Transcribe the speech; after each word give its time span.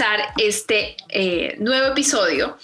empezar 0.00 0.32
este 0.38 0.96
eh, 1.10 1.56
nuevo 1.58 1.88
episodio 1.88 2.56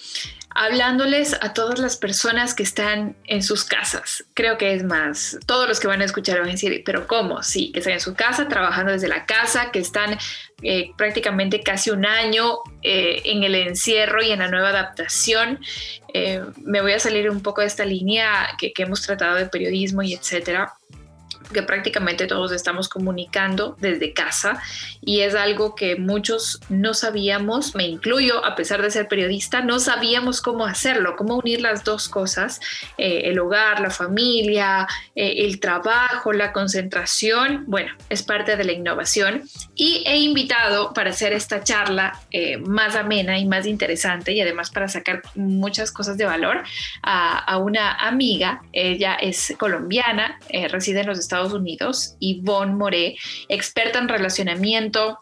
hablándoles 0.49 1.35
a 1.39 1.53
todas 1.53 1.77
las 1.77 1.95
personas 1.95 2.55
que 2.55 2.63
están 2.63 3.15
en 3.25 3.43
sus 3.43 3.63
casas. 3.63 4.25
Creo 4.33 4.57
que 4.57 4.73
es 4.73 4.83
más, 4.83 5.37
todos 5.45 5.67
los 5.67 5.79
que 5.79 5.85
van 5.85 6.01
a 6.01 6.05
escuchar 6.05 6.39
van 6.39 6.49
a 6.49 6.53
decir, 6.53 6.81
pero 6.83 7.05
¿cómo? 7.05 7.43
Sí, 7.43 7.71
que 7.71 7.79
están 7.79 7.93
en 7.93 7.99
su 7.99 8.15
casa, 8.15 8.47
trabajando 8.47 8.91
desde 8.91 9.07
la 9.07 9.27
casa, 9.27 9.69
que 9.71 9.77
están 9.77 10.17
eh, 10.63 10.89
prácticamente 10.97 11.61
casi 11.61 11.91
un 11.91 12.07
año 12.07 12.57
eh, 12.81 13.21
en 13.25 13.43
el 13.43 13.53
encierro 13.53 14.23
y 14.23 14.31
en 14.31 14.39
la 14.39 14.47
nueva 14.47 14.69
adaptación. 14.69 15.59
Eh, 16.15 16.41
me 16.65 16.81
voy 16.81 16.93
a 16.93 16.99
salir 16.99 17.29
un 17.29 17.43
poco 17.43 17.61
de 17.61 17.67
esta 17.67 17.85
línea 17.85 18.55
que, 18.57 18.73
que 18.73 18.81
hemos 18.81 19.03
tratado 19.03 19.35
de 19.35 19.45
periodismo 19.45 20.01
y 20.01 20.15
etcétera 20.15 20.73
que 21.53 21.63
prácticamente 21.63 22.27
todos 22.27 22.51
estamos 22.51 22.89
comunicando 22.89 23.75
desde 23.79 24.13
casa 24.13 24.61
y 25.01 25.21
es 25.21 25.35
algo 25.35 25.75
que 25.75 25.95
muchos 25.95 26.59
no 26.69 26.93
sabíamos, 26.93 27.75
me 27.75 27.87
incluyo, 27.87 28.43
a 28.45 28.55
pesar 28.55 28.81
de 28.81 28.91
ser 28.91 29.07
periodista, 29.07 29.61
no 29.61 29.79
sabíamos 29.79 30.41
cómo 30.41 30.65
hacerlo, 30.65 31.15
cómo 31.15 31.37
unir 31.37 31.61
las 31.61 31.83
dos 31.83 32.09
cosas, 32.09 32.59
eh, 32.97 33.21
el 33.25 33.39
hogar, 33.39 33.79
la 33.79 33.89
familia, 33.89 34.87
eh, 35.15 35.45
el 35.45 35.59
trabajo, 35.59 36.33
la 36.33 36.51
concentración, 36.51 37.63
bueno, 37.67 37.93
es 38.09 38.23
parte 38.23 38.55
de 38.55 38.63
la 38.63 38.71
innovación. 38.71 39.43
Y 39.75 40.03
he 40.07 40.17
invitado 40.17 40.93
para 40.93 41.11
hacer 41.11 41.33
esta 41.33 41.63
charla 41.63 42.19
eh, 42.31 42.57
más 42.57 42.95
amena 42.95 43.37
y 43.37 43.45
más 43.45 43.65
interesante 43.65 44.33
y 44.33 44.41
además 44.41 44.71
para 44.71 44.87
sacar 44.87 45.21
muchas 45.35 45.91
cosas 45.91 46.17
de 46.17 46.25
valor 46.25 46.63
a, 47.03 47.57
una 47.57 47.93
amiga, 47.93 48.61
ella 48.71 49.15
es 49.15 49.53
colombiana, 49.57 50.39
reside 50.69 51.01
en 51.01 51.07
los 51.07 51.17
Estados 51.17 51.36
Unidos, 51.45 52.15
Yvonne 52.19 52.75
Moré, 52.75 53.17
experta 53.49 53.99
en 53.99 54.09
relacionamiento, 54.09 55.19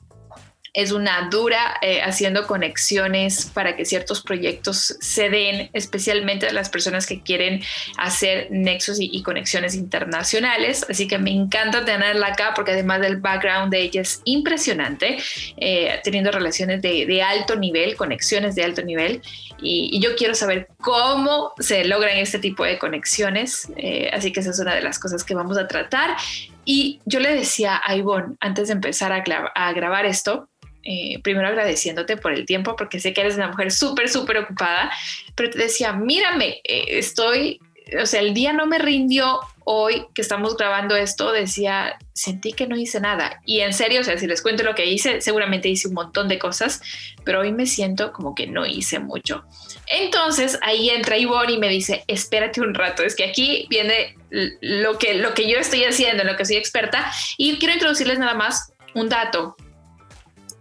es 0.76 0.92
una 0.92 1.30
dura 1.32 1.78
eh, 1.82 2.02
haciendo 2.02 2.46
conexiones 2.46 3.46
para 3.46 3.78
que 3.78 3.86
ciertos 3.86 4.22
proyectos 4.22 4.98
se 5.00 5.30
den, 5.30 5.70
especialmente 5.72 6.48
a 6.48 6.54
las 6.54 6.70
personas 6.70 7.08
que 7.08 7.22
quieren 7.22 7.64
hacer 7.98 8.48
nexos 8.52 8.98
y, 9.00 9.24
conexiones 9.24 9.74
internacionales. 9.74 10.86
Así 10.90 11.08
que 11.08 11.18
me 11.18 11.32
encanta 11.32 11.86
tenerla 11.86 12.28
acá 12.28 12.52
porque 12.54 12.72
además 12.72 13.00
del 13.00 13.18
background 13.18 13.72
de 13.72 13.82
ella 13.82 14.02
es 14.02 14.22
impresionante, 14.26 15.18
eh, 15.58 16.00
teniendo 16.04 16.32
relaciones 16.32 16.82
de, 16.82 17.24
alto 17.24 17.56
nivel, 17.56 17.96
conexiones 17.96 18.54
de 18.56 18.66
alto 18.66 18.84
nivel. 18.84 19.22
Y, 19.62 20.00
yo 20.02 20.16
quiero 20.18 20.36
saber 20.36 20.68
cómo 20.82 21.54
se 21.58 21.86
logran 21.86 22.18
este 22.18 22.38
tipo 22.38 22.66
de 22.66 22.78
conexiones. 22.78 23.70
Eh, 23.78 24.10
así 24.12 24.34
que 24.34 24.42
esa 24.42 24.50
es 24.50 24.60
una 24.60 24.76
de 24.76 24.82
las 24.82 25.00
cosas 25.00 25.24
que 25.24 25.34
vamos 25.34 25.58
a 25.58 25.68
tratar. 25.68 26.18
Y 26.66 27.00
yo 27.06 27.20
le 27.20 27.34
decía 27.34 27.82
a 27.84 27.96
Ivonne, 27.96 28.36
antes 28.42 28.68
de 28.68 28.74
empezar 28.74 29.14
a 29.14 29.74
grabar 29.74 30.06
esto, 30.06 30.50
eh, 30.86 31.20
primero 31.24 31.48
agradeciéndote 31.48 32.16
por 32.16 32.32
el 32.32 32.46
tiempo, 32.46 32.76
porque 32.76 33.00
sé 33.00 33.12
que 33.12 33.22
eres 33.22 33.36
una 33.36 33.48
mujer 33.48 33.72
súper, 33.72 34.08
súper 34.08 34.38
ocupada, 34.38 34.92
pero 35.34 35.50
te 35.50 35.58
decía, 35.58 35.94
mírame, 35.94 36.62
eh, 36.64 36.86
estoy, 36.90 37.60
o 38.00 38.06
sea, 38.06 38.22
el 38.22 38.36
día 38.36 38.54
no 38.54 38.68
me 38.68 38.78
rindió 38.78 39.40
hoy 39.64 40.06
que 40.14 40.22
estamos 40.22 40.56
grabando 40.56 40.96
esto, 40.96 41.32
decía, 41.32 41.98
sentí 42.14 42.54
que 42.54 42.68
no 42.68 42.78
hice 42.78 43.00
nada. 43.00 43.42
Y 43.46 43.62
en 43.62 43.74
serio, 43.74 44.02
o 44.02 44.04
sea, 44.04 44.16
si 44.20 44.28
les 44.28 44.44
cuento 44.44 44.64
lo 44.64 44.76
que 44.76 44.86
hice, 44.86 45.22
seguramente 45.22 45.70
hice 45.70 45.88
un 45.88 45.96
montón 45.96 46.28
de 46.28 46.38
cosas, 46.38 46.82
pero 47.24 47.42
hoy 47.42 47.52
me 47.52 47.66
siento 47.66 48.14
como 48.14 48.36
que 48.36 48.46
no 48.46 48.68
hice 48.68 49.00
mucho. 49.00 49.44
Entonces 49.88 50.60
ahí 50.62 50.92
entra 50.92 51.18
Ivonne 51.18 51.54
y 51.54 51.58
me 51.58 51.70
dice, 51.70 52.04
espérate 52.08 52.62
un 52.62 52.76
rato, 52.76 53.02
es 53.02 53.16
que 53.16 53.26
aquí 53.26 53.66
viene 53.72 54.16
lo 54.30 55.00
que, 55.00 55.16
lo 55.16 55.34
que 55.34 55.50
yo 55.50 55.58
estoy 55.58 55.84
haciendo, 55.84 56.22
en 56.22 56.28
lo 56.28 56.38
que 56.38 56.46
soy 56.46 56.58
experta, 56.58 57.12
y 57.38 57.58
quiero 57.58 57.74
introducirles 57.74 58.20
nada 58.20 58.36
más 58.36 58.72
un 58.94 59.10
dato 59.10 59.56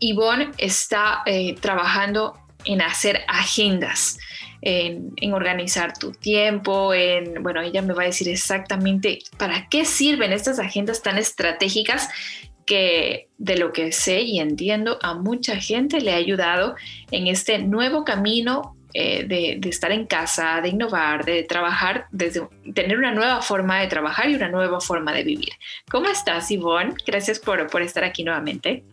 Yvonne 0.00 0.50
está 0.58 1.22
eh, 1.26 1.54
trabajando 1.60 2.38
en 2.64 2.82
hacer 2.82 3.22
agendas, 3.28 4.18
en, 4.62 5.12
organizar 5.32 5.92
tu 5.98 6.12
tiempo, 6.12 6.94
en, 6.94 7.42
bueno, 7.42 7.60
ella 7.60 7.82
me 7.82 7.92
va 7.92 8.02
a 8.02 8.06
decir 8.06 8.28
exactamente 8.28 9.18
para 9.36 9.68
qué 9.68 9.84
sirven 9.84 10.33
estas 10.33 10.58
agendas 10.58 11.02
tan 11.02 11.18
estratégicas 11.18 12.08
que 12.64 13.28
de 13.36 13.58
lo 13.58 13.72
que 13.72 13.92
sé 13.92 14.22
y 14.22 14.40
entiendo 14.40 14.98
a 15.02 15.12
mucha 15.12 15.56
gente 15.56 16.00
le 16.00 16.14
ha 16.14 16.16
ayudado 16.16 16.77
en 17.10 17.27
este 17.27 17.58
nuevo 17.58 18.04
camino 18.04 18.74
eh, 18.94 19.24
de, 19.27 19.68
estar 19.68 19.92
en 19.92 20.06
casa, 20.06 20.60
de 20.62 20.68
innovar, 20.68 21.24
de 21.24 21.42
trabajar, 21.42 22.06
desde 22.10 22.48
tener 22.74 22.96
una 22.96 23.12
nueva 23.12 23.42
forma 23.42 23.80
de 23.80 23.88
trabajar 23.88 24.30
y 24.30 24.36
una 24.36 24.48
nueva 24.48 24.80
forma 24.80 25.12
de 25.12 25.24
vivir. 25.24 25.50
¿Cómo 25.90 26.08
estás, 26.08 26.48
Yvonne? 26.48 26.94
Gracias 27.04 27.38
por, 27.40 27.66
por 27.66 27.83
estar 27.83 28.04
aquí 28.04 28.22
nuevamente. 28.24 28.84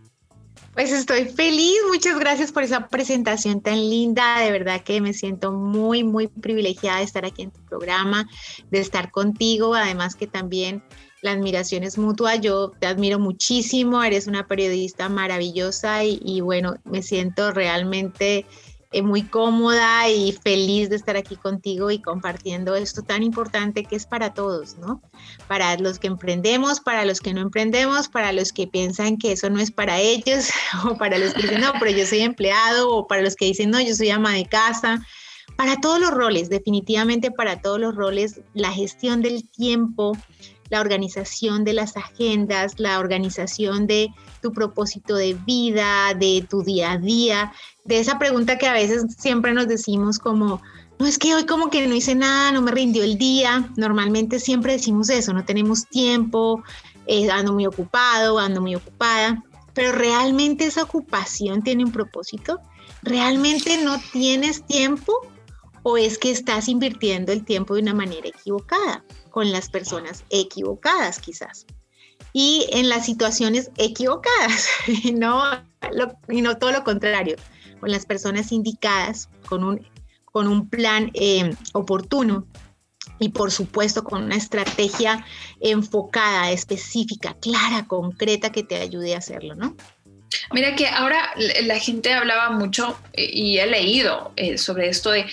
Pues 0.73 0.93
estoy 0.93 1.25
feliz, 1.25 1.75
muchas 1.89 2.17
gracias 2.17 2.53
por 2.53 2.63
esa 2.63 2.87
presentación 2.87 3.59
tan 3.61 3.75
linda, 3.75 4.39
de 4.39 4.51
verdad 4.51 4.81
que 4.81 5.01
me 5.01 5.13
siento 5.13 5.51
muy, 5.51 6.05
muy 6.05 6.27
privilegiada 6.27 6.99
de 6.99 7.03
estar 7.03 7.25
aquí 7.25 7.41
en 7.41 7.51
tu 7.51 7.59
programa, 7.65 8.29
de 8.69 8.79
estar 8.79 9.11
contigo, 9.11 9.75
además 9.75 10.15
que 10.15 10.27
también 10.27 10.81
la 11.21 11.33
admiración 11.33 11.83
es 11.83 11.97
mutua, 11.97 12.37
yo 12.37 12.71
te 12.79 12.87
admiro 12.87 13.19
muchísimo, 13.19 14.01
eres 14.01 14.27
una 14.27 14.47
periodista 14.47 15.09
maravillosa 15.09 16.05
y, 16.05 16.39
bueno, 16.39 16.75
me 16.85 17.03
siento 17.03 17.51
realmente 17.51 18.45
muy 19.01 19.23
cómoda 19.23 20.09
y 20.09 20.33
feliz 20.33 20.89
de 20.89 20.97
estar 20.97 21.15
aquí 21.15 21.37
contigo 21.37 21.91
y 21.91 22.01
compartiendo 22.01 22.75
esto 22.75 23.01
tan 23.03 23.23
importante 23.23 23.85
que 23.85 23.95
es 23.95 24.05
para 24.05 24.33
todos, 24.33 24.77
¿no? 24.77 25.01
Para 25.47 25.77
los 25.77 25.97
que 25.97 26.07
emprendemos, 26.07 26.81
para 26.81 27.05
los 27.05 27.21
que 27.21 27.33
no 27.33 27.39
emprendemos, 27.39 28.09
para 28.09 28.33
los 28.33 28.51
que 28.51 28.67
piensan 28.67 29.17
que 29.17 29.31
eso 29.31 29.49
no 29.49 29.61
es 29.61 29.71
para 29.71 29.99
ellos, 29.99 30.49
o 30.85 30.97
para 30.97 31.17
los 31.17 31.33
que 31.33 31.43
dicen, 31.43 31.61
no, 31.61 31.71
pero 31.79 31.91
yo 31.91 32.05
soy 32.05 32.19
empleado, 32.19 32.89
o 32.89 33.07
para 33.07 33.21
los 33.21 33.35
que 33.35 33.45
dicen, 33.45 33.69
no, 33.71 33.79
yo 33.79 33.95
soy 33.95 34.09
ama 34.09 34.33
de 34.33 34.45
casa. 34.45 35.01
Para 35.55 35.79
todos 35.79 35.99
los 35.99 36.11
roles, 36.11 36.49
definitivamente 36.49 37.31
para 37.31 37.61
todos 37.61 37.79
los 37.79 37.95
roles, 37.95 38.41
la 38.53 38.71
gestión 38.71 39.21
del 39.21 39.47
tiempo, 39.49 40.17
la 40.71 40.79
organización 40.79 41.65
de 41.65 41.73
las 41.73 41.97
agendas, 41.97 42.79
la 42.79 42.97
organización 42.97 43.87
de 43.87 44.09
tu 44.41 44.53
propósito 44.53 45.15
de 45.15 45.33
vida, 45.33 46.13
de 46.15 46.47
tu 46.49 46.63
día 46.63 46.93
a 46.93 46.97
día, 46.97 47.51
de 47.83 47.99
esa 47.99 48.17
pregunta 48.17 48.57
que 48.57 48.67
a 48.67 48.73
veces 48.73 49.03
siempre 49.19 49.53
nos 49.53 49.67
decimos 49.67 50.17
como, 50.17 50.61
no 50.97 51.05
es 51.05 51.19
que 51.19 51.35
hoy 51.35 51.45
como 51.45 51.69
que 51.69 51.85
no 51.87 51.93
hice 51.93 52.15
nada, 52.15 52.53
no 52.53 52.61
me 52.61 52.71
rindió 52.71 53.03
el 53.03 53.17
día. 53.17 53.69
Normalmente 53.75 54.39
siempre 54.39 54.73
decimos 54.73 55.09
eso, 55.09 55.33
no 55.33 55.43
tenemos 55.43 55.87
tiempo, 55.87 56.63
eh, 57.05 57.29
ando 57.29 57.51
muy 57.51 57.65
ocupado, 57.65 58.39
ando 58.39 58.61
muy 58.61 58.75
ocupada, 58.75 59.43
pero 59.73 59.91
realmente 59.91 60.65
esa 60.65 60.83
ocupación 60.83 61.63
tiene 61.63 61.83
un 61.83 61.91
propósito. 61.91 62.61
¿Realmente 63.03 63.83
no 63.83 63.99
tienes 64.13 64.65
tiempo 64.65 65.11
o 65.83 65.97
es 65.97 66.17
que 66.17 66.31
estás 66.31 66.69
invirtiendo 66.69 67.33
el 67.33 67.43
tiempo 67.43 67.75
de 67.75 67.81
una 67.81 67.93
manera 67.93 68.29
equivocada? 68.29 69.03
Con 69.31 69.51
las 69.51 69.69
personas 69.69 70.23
equivocadas 70.29 71.19
quizás 71.19 71.65
y 72.33 72.67
en 72.71 72.89
las 72.89 73.05
situaciones 73.05 73.71
equivocadas, 73.77 74.67
no, 75.13 75.43
y 76.29 76.41
no 76.41 76.57
todo 76.57 76.71
lo 76.71 76.83
contrario, 76.83 77.35
con 77.79 77.91
las 77.91 78.05
personas 78.05 78.51
indicadas, 78.51 79.29
con 79.47 79.63
un, 79.63 79.87
con 80.25 80.47
un 80.47 80.69
plan 80.69 81.11
eh, 81.13 81.53
oportuno 81.73 82.45
y 83.19 83.29
por 83.29 83.51
supuesto 83.51 84.03
con 84.03 84.23
una 84.23 84.35
estrategia 84.35 85.25
enfocada, 85.59 86.51
específica, 86.51 87.35
clara, 87.39 87.85
concreta 87.87 88.51
que 88.51 88.63
te 88.63 88.77
ayude 88.77 89.15
a 89.15 89.19
hacerlo, 89.19 89.55
¿no? 89.55 89.75
Mira 90.53 90.75
que 90.75 90.87
ahora 90.87 91.31
la 91.63 91.77
gente 91.79 92.13
hablaba 92.13 92.51
mucho 92.51 92.97
eh, 93.13 93.29
y 93.31 93.57
he 93.57 93.67
leído 93.67 94.31
eh, 94.35 94.57
sobre 94.57 94.89
esto 94.89 95.11
de 95.11 95.25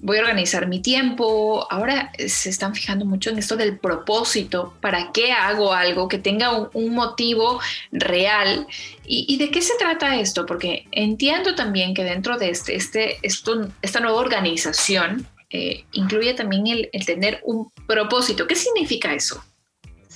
voy 0.00 0.18
a 0.18 0.20
organizar 0.20 0.66
mi 0.66 0.80
tiempo. 0.80 1.66
Ahora 1.70 2.12
se 2.26 2.50
están 2.50 2.74
fijando 2.74 3.04
mucho 3.04 3.30
en 3.30 3.38
esto 3.38 3.56
del 3.56 3.78
propósito, 3.78 4.74
para 4.80 5.12
qué 5.12 5.32
hago 5.32 5.72
algo 5.72 6.08
que 6.08 6.18
tenga 6.18 6.68
un, 6.72 6.94
motivo 6.94 7.60
real. 7.92 8.66
¿Y, 9.04 9.36
de 9.36 9.50
qué 9.50 9.62
se 9.62 9.76
trata 9.78 10.18
esto? 10.18 10.46
Porque 10.46 10.86
entiendo 10.92 11.54
también 11.54 11.94
que 11.94 12.04
dentro 12.04 12.38
de 12.38 12.50
este, 12.50 12.74
este, 12.74 13.18
esto, 13.22 13.68
esta 13.82 14.00
nueva 14.00 14.18
organización 14.18 15.26
eh, 15.50 15.84
incluye 15.92 16.34
también 16.34 16.88
el 16.92 17.06
tener 17.06 17.40
un 17.44 17.70
propósito. 17.86 18.46
¿Qué 18.46 18.56
significa 18.56 19.12
eso? 19.14 19.42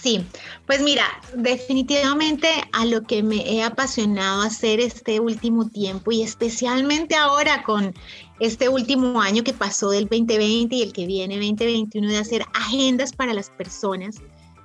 Sí, 0.03 0.25
pues 0.67 0.81
mira, 0.81 1.05
definitivamente 1.35 2.49
a 2.73 2.87
lo 2.87 3.03
que 3.03 3.23
me 3.23 3.37
he 3.37 3.63
apasionado 3.63 4.41
hacer 4.41 4.81
este 4.81 5.21
último 5.21 5.69
tiempo 5.69 6.11
y 6.11 6.23
especialmente 6.23 7.17
ahora 7.17 7.63
con 7.65 7.93
este 8.39 8.71
último 8.71 9.21
año 9.21 9.45
que 9.45 9.53
pasó 9.53 9.91
del 9.91 10.09
2020 10.09 10.75
y 10.75 10.83
el 10.83 10.95
que 10.95 11.05
viene 11.05 11.37
2021 11.37 12.09
de 12.09 12.17
hacer 12.17 12.47
agendas 12.55 13.13
para 13.13 13.35
las 13.35 13.51
personas. 13.51 14.17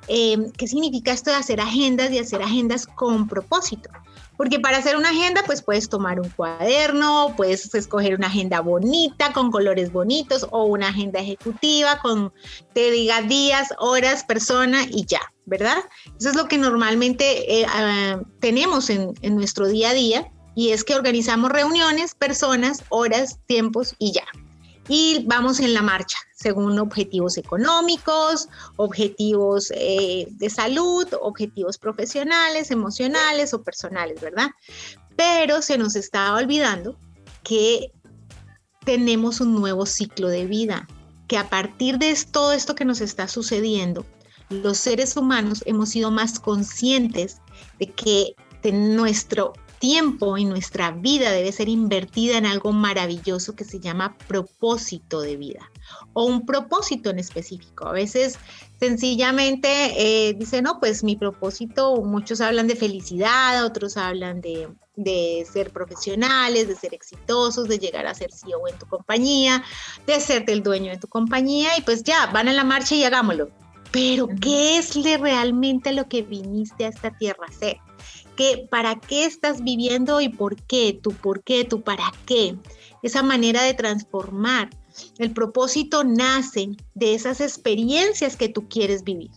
Em, 0.08 0.52
¿Qué 0.52 0.68
significa 0.68 1.12
esto 1.12 1.32
de 1.32 1.38
hacer 1.38 1.60
agendas 1.60 2.12
y 2.12 2.20
hacer 2.20 2.42
agendas 2.42 2.88
con 2.88 3.28
propósito? 3.28 3.90
Porque 4.38 4.60
para 4.60 4.78
hacer 4.78 4.98
una 4.98 5.10
agenda, 5.10 5.44
pues 5.46 5.62
puedes 5.62 5.90
tomar 5.90 6.20
un 6.20 6.30
cuaderno, 6.30 7.34
puedes 7.38 7.74
escoger 7.74 8.16
una 8.16 8.28
agenda 8.28 8.62
bonita, 8.62 9.34
con 9.34 9.52
colores 9.52 9.92
bonitos, 9.92 10.48
o 10.52 10.66
una 10.66 10.90
agenda 10.90 11.20
ejecutiva, 11.20 12.00
con 12.00 12.34
te 12.74 12.92
diga 12.92 13.22
días, 13.22 13.70
horas, 13.80 14.24
persona 14.24 14.84
y 14.90 15.06
ya, 15.06 15.22
¿verdad? 15.46 15.78
Eso 16.20 16.30
es 16.30 16.36
lo 16.36 16.48
que 16.48 16.58
normalmente 16.58 17.66
ah, 17.68 18.20
tenemos 18.40 18.90
en, 18.90 19.14
en 19.22 19.36
nuestro 19.36 19.68
día 19.68 19.90
a 19.90 19.94
día 19.94 20.32
Y 20.56 20.72
es 20.72 20.84
que 20.84 20.96
organizamos 20.96 21.52
reuniones, 21.52 22.16
personas, 22.16 22.84
horas, 22.90 23.40
tiempos 23.46 23.94
y 24.00 24.14
ya. 24.14 24.26
Y 24.88 25.24
vamos 25.26 25.60
en 25.60 25.74
la 25.74 25.82
marcha, 25.82 26.18
según 26.36 26.78
objetivos 26.78 27.38
económicos, 27.38 28.48
objetivos 28.76 29.72
eh, 29.76 30.28
de 30.30 30.50
salud, 30.50 31.08
objetivos 31.22 31.78
profesionales, 31.78 32.70
emocionales 32.70 33.54
o 33.54 33.64
personales, 33.64 34.22
¿verdad? 34.22 34.50
Pero 35.16 35.62
se 35.62 35.78
nos 35.78 35.96
estaba 35.96 36.38
olvidando 36.38 37.00
que 37.44 37.92
tenemos 38.86 39.42
un 39.42 39.56
nuevo 39.56 39.86
ciclo 39.88 40.28
de 40.28 40.46
vida, 40.46 40.88
que 41.28 41.38
a 41.40 41.50
partir 41.50 41.98
de 41.98 42.16
todo 42.32 42.52
esto 42.52 42.76
que 42.76 42.86
nos 42.86 43.02
está 43.02 43.28
sucediendo, 43.28 44.06
los 44.50 44.78
seres 44.78 45.18
humanos 45.18 45.64
hemos 45.66 45.90
sido 45.90 46.12
más 46.12 46.40
conscientes 46.40 47.42
de 47.80 47.88
que 47.88 48.36
nuestro 48.72 49.54
tiempo 49.86 50.36
y 50.36 50.46
nuestra 50.46 50.90
vida 50.90 51.30
debe 51.30 51.52
ser 51.52 51.70
invertida 51.70 52.40
en 52.40 52.48
algo 52.48 52.72
maravilloso 52.72 53.56
que 53.56 53.64
se 53.64 53.80
llama 53.80 54.18
propósito 54.28 55.22
de 55.22 55.38
vida 55.38 55.72
o 56.14 56.26
un 56.26 56.48
propósito 56.48 57.12
en 57.12 57.20
específico. 57.20 57.88
A 57.88 57.92
veces 57.92 58.40
sencillamente 58.80 59.70
eh, 59.70 60.34
dicen, 60.34 60.64
no, 60.64 60.80
pues 60.80 61.04
mi 61.04 61.16
propósito, 61.16 61.98
muchos 61.98 62.42
hablan 62.42 62.66
de 62.68 62.76
felicidad, 62.76 63.64
otros 63.64 63.96
hablan 63.96 64.42
de, 64.42 64.70
de 64.96 65.46
ser 65.54 65.70
profesionales, 65.70 66.68
de 66.68 66.76
ser 66.76 66.96
exitosos, 66.96 67.68
de 67.68 67.78
llegar 67.78 68.08
a 68.08 68.16
ser 68.16 68.34
CEO 68.34 68.68
en 68.68 68.80
tu 68.80 68.88
compañía, 68.88 69.64
de 70.08 70.20
ser 70.20 70.46
el 70.48 70.64
dueño 70.64 70.90
de 70.90 70.98
tu 70.98 71.08
compañía 71.08 71.78
y 71.78 71.84
pues 71.84 72.02
ya, 72.02 72.26
van 72.34 72.48
a 72.48 72.54
la 72.54 72.64
marcha 72.64 72.96
y 72.96 73.04
hagámoslo. 73.04 73.50
Pero 73.92 74.28
¿qué 74.42 74.80
es 74.80 74.96
realmente 74.96 75.94
lo 75.94 76.10
que 76.10 76.24
viniste 76.24 76.86
a 76.86 76.90
esta 76.90 77.12
tierra 77.12 77.46
a 77.46 77.52
hacer? 77.52 77.78
¿Qué, 78.36 78.68
¿Para 78.70 79.00
qué 79.00 79.26
estás 79.26 79.64
viviendo 79.64 80.20
y 80.22 80.30
por 80.30 80.62
qué? 80.64 80.98
¿Tu 81.02 81.12
por 81.12 81.44
qué? 81.44 81.64
¿Tu 81.64 81.82
para 81.82 82.12
qué? 82.26 82.58
Esa 83.02 83.24
manera 83.24 83.64
de 83.64 83.74
transformar. 83.74 84.70
El 85.18 85.32
propósito 85.32 86.04
nace 86.04 86.70
de 86.94 87.16
esas 87.16 87.42
experiencias 87.42 88.36
que 88.36 88.50
tú 88.50 88.68
quieres 88.68 89.04
vivir. 89.04 89.32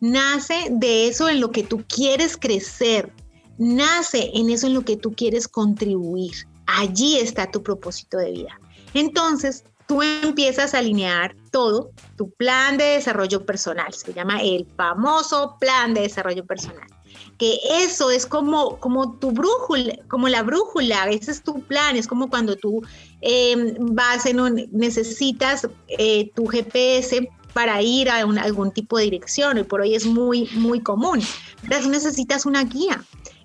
Nace 0.00 0.68
de 0.70 1.08
eso 1.08 1.28
en 1.28 1.40
lo 1.40 1.50
que 1.50 1.62
tú 1.62 1.84
quieres 1.88 2.36
crecer. 2.36 3.12
Nace 3.58 4.30
en 4.34 4.50
eso 4.50 4.66
en 4.66 4.74
lo 4.74 4.84
que 4.84 4.96
tú 4.96 5.12
quieres 5.12 5.48
contribuir. 5.48 6.34
Allí 6.66 7.18
está 7.18 7.50
tu 7.50 7.62
propósito 7.62 8.18
de 8.18 8.30
vida. 8.32 8.60
Entonces, 8.94 9.64
tú 9.86 10.02
empiezas 10.02 10.74
a 10.74 10.78
alinear 10.78 11.36
todo, 11.50 11.90
tu 12.16 12.30
plan 12.30 12.76
de 12.78 12.84
desarrollo 12.84 13.44
personal, 13.44 13.92
se 13.92 14.12
llama 14.12 14.40
el 14.40 14.66
famoso 14.76 15.56
plan 15.60 15.94
de 15.94 16.02
desarrollo 16.02 16.44
personal 16.44 16.93
que 17.38 17.58
eso 17.70 18.10
es 18.10 18.26
como, 18.26 18.78
como 18.80 19.18
tu 19.18 19.32
brújula, 19.32 19.96
como 20.08 20.28
la 20.28 20.42
brújula, 20.42 21.08
ese 21.08 21.30
es 21.30 21.42
tu 21.42 21.62
plan, 21.62 21.96
es 21.96 22.06
como 22.06 22.28
cuando 22.28 22.56
tú 22.56 22.82
em, 23.20 23.74
vas 23.78 24.26
en 24.26 24.40
un, 24.40 24.68
necesitas 24.72 25.68
eh, 25.88 26.30
tu 26.34 26.46
GPS 26.46 27.28
para 27.52 27.80
ir 27.82 28.10
a 28.10 28.18
algún 28.18 28.72
tipo 28.72 28.98
de 28.98 29.04
dirección, 29.04 29.58
y 29.58 29.62
por 29.62 29.80
hoy 29.80 29.94
es 29.94 30.06
muy, 30.06 30.48
muy 30.54 30.80
común, 30.80 31.20
pero 31.68 31.86
necesitas 31.88 32.46
una 32.46 32.64
guía. 32.64 33.02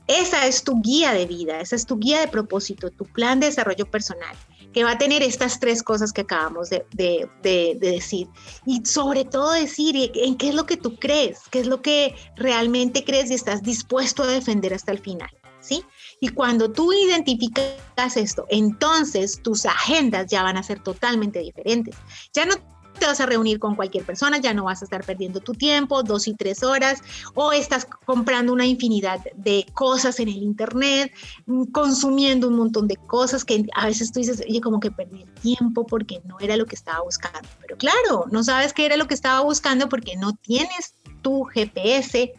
Esa 0.08 0.48
es 0.48 0.64
tu 0.64 0.82
guía 0.82 1.14
de 1.14 1.28
vida, 1.28 1.62
esa 1.62 1.76
es 1.76 1.86
tu 1.86 2.00
guía 2.00 2.22
de 2.22 2.28
propósito, 2.28 2.90
tu 2.90 3.06
plan 3.06 3.40
de 3.40 3.46
desarrollo 3.46 3.86
personal 3.86 4.36
que 4.74 4.84
va 4.84 4.92
a 4.92 4.98
tener 4.98 5.24
estas 5.24 5.60
tres 5.60 5.84
cosas 5.84 6.14
que 6.14 6.22
acabamos 6.22 6.70
de, 6.70 7.78
decir. 7.80 8.28
Y 8.66 8.86
sobre 8.86 9.26
todo 9.26 9.52
decir 9.52 10.12
en 10.14 10.36
qué 10.36 10.50
es 10.50 10.56
lo 10.56 10.66
que 10.66 10.78
tú 10.78 10.96
crees, 10.98 11.40
qué 11.50 11.60
es 11.60 11.68
lo 11.68 11.82
que 11.82 12.16
realmente 12.36 13.04
crees 13.04 13.32
y 13.32 13.34
estás 13.34 13.64
dispuesto 13.64 14.24
a 14.24 14.28
defender 14.28 14.74
hasta 14.74 14.92
el 14.92 15.00
final. 15.00 15.30
¿Sí? 15.62 15.84
Y 16.22 16.30
cuando 16.30 16.72
tú 16.72 16.94
identificas 16.94 18.16
esto, 18.16 18.46
entonces 18.50 19.42
tus 19.44 19.66
agendas 19.66 20.28
ya 20.28 20.42
van 20.42 20.56
a 20.56 20.64
ser 20.64 20.82
totalmente 20.82 21.40
diferentes. 21.40 21.98
Ya 22.34 22.46
no 22.46 22.56
te 22.98 23.06
vas 23.06 23.20
a 23.20 23.26
reunir 23.26 23.60
con 23.60 23.76
cualquier 23.76 24.04
persona, 24.04 24.38
ya 24.38 24.54
no 24.54 24.66
vas 24.66 24.82
a 24.82 24.86
estar 24.86 25.04
perdiendo 25.04 25.40
tu 25.40 25.54
tiempo, 25.54 26.04
dos 26.04 26.28
y 26.28 26.34
tres 26.34 26.64
horas, 26.64 27.02
o 27.34 27.52
estás 27.52 27.86
comprando 27.86 28.54
una 28.54 28.66
infinidad 28.66 29.20
de 29.36 29.66
cosas 29.74 30.20
en 30.20 30.30
el 30.30 30.38
Internet, 30.38 31.14
mm, 31.46 31.66
consumiendo 31.66 32.48
un 32.48 32.56
montón 32.56 32.88
de 32.88 32.96
cosas 32.96 33.46
que 33.46 33.66
a 33.76 33.86
veces 33.86 34.12
tú 34.12 34.20
dices, 34.20 34.44
oye, 34.48 34.62
como 34.62 34.80
que 34.80 34.92
perdí 34.92 35.24
el 35.24 35.34
tiempo 35.36 35.86
porque 35.86 36.22
no 36.26 36.40
era 36.40 36.58
lo 36.58 36.66
que 36.66 36.76
estaba 36.76 37.04
buscando. 37.04 37.48
Pero 37.62 37.78
claro, 37.78 38.26
no 38.32 38.44
sabes 38.44 38.74
qué 38.74 38.86
era 38.86 38.98
lo 38.98 39.08
que 39.08 39.14
estaba 39.14 39.42
buscando 39.42 39.90
porque 39.90 40.16
no 40.18 40.34
tienes 40.34 40.96
tu 41.22 41.44
GPS 41.44 42.34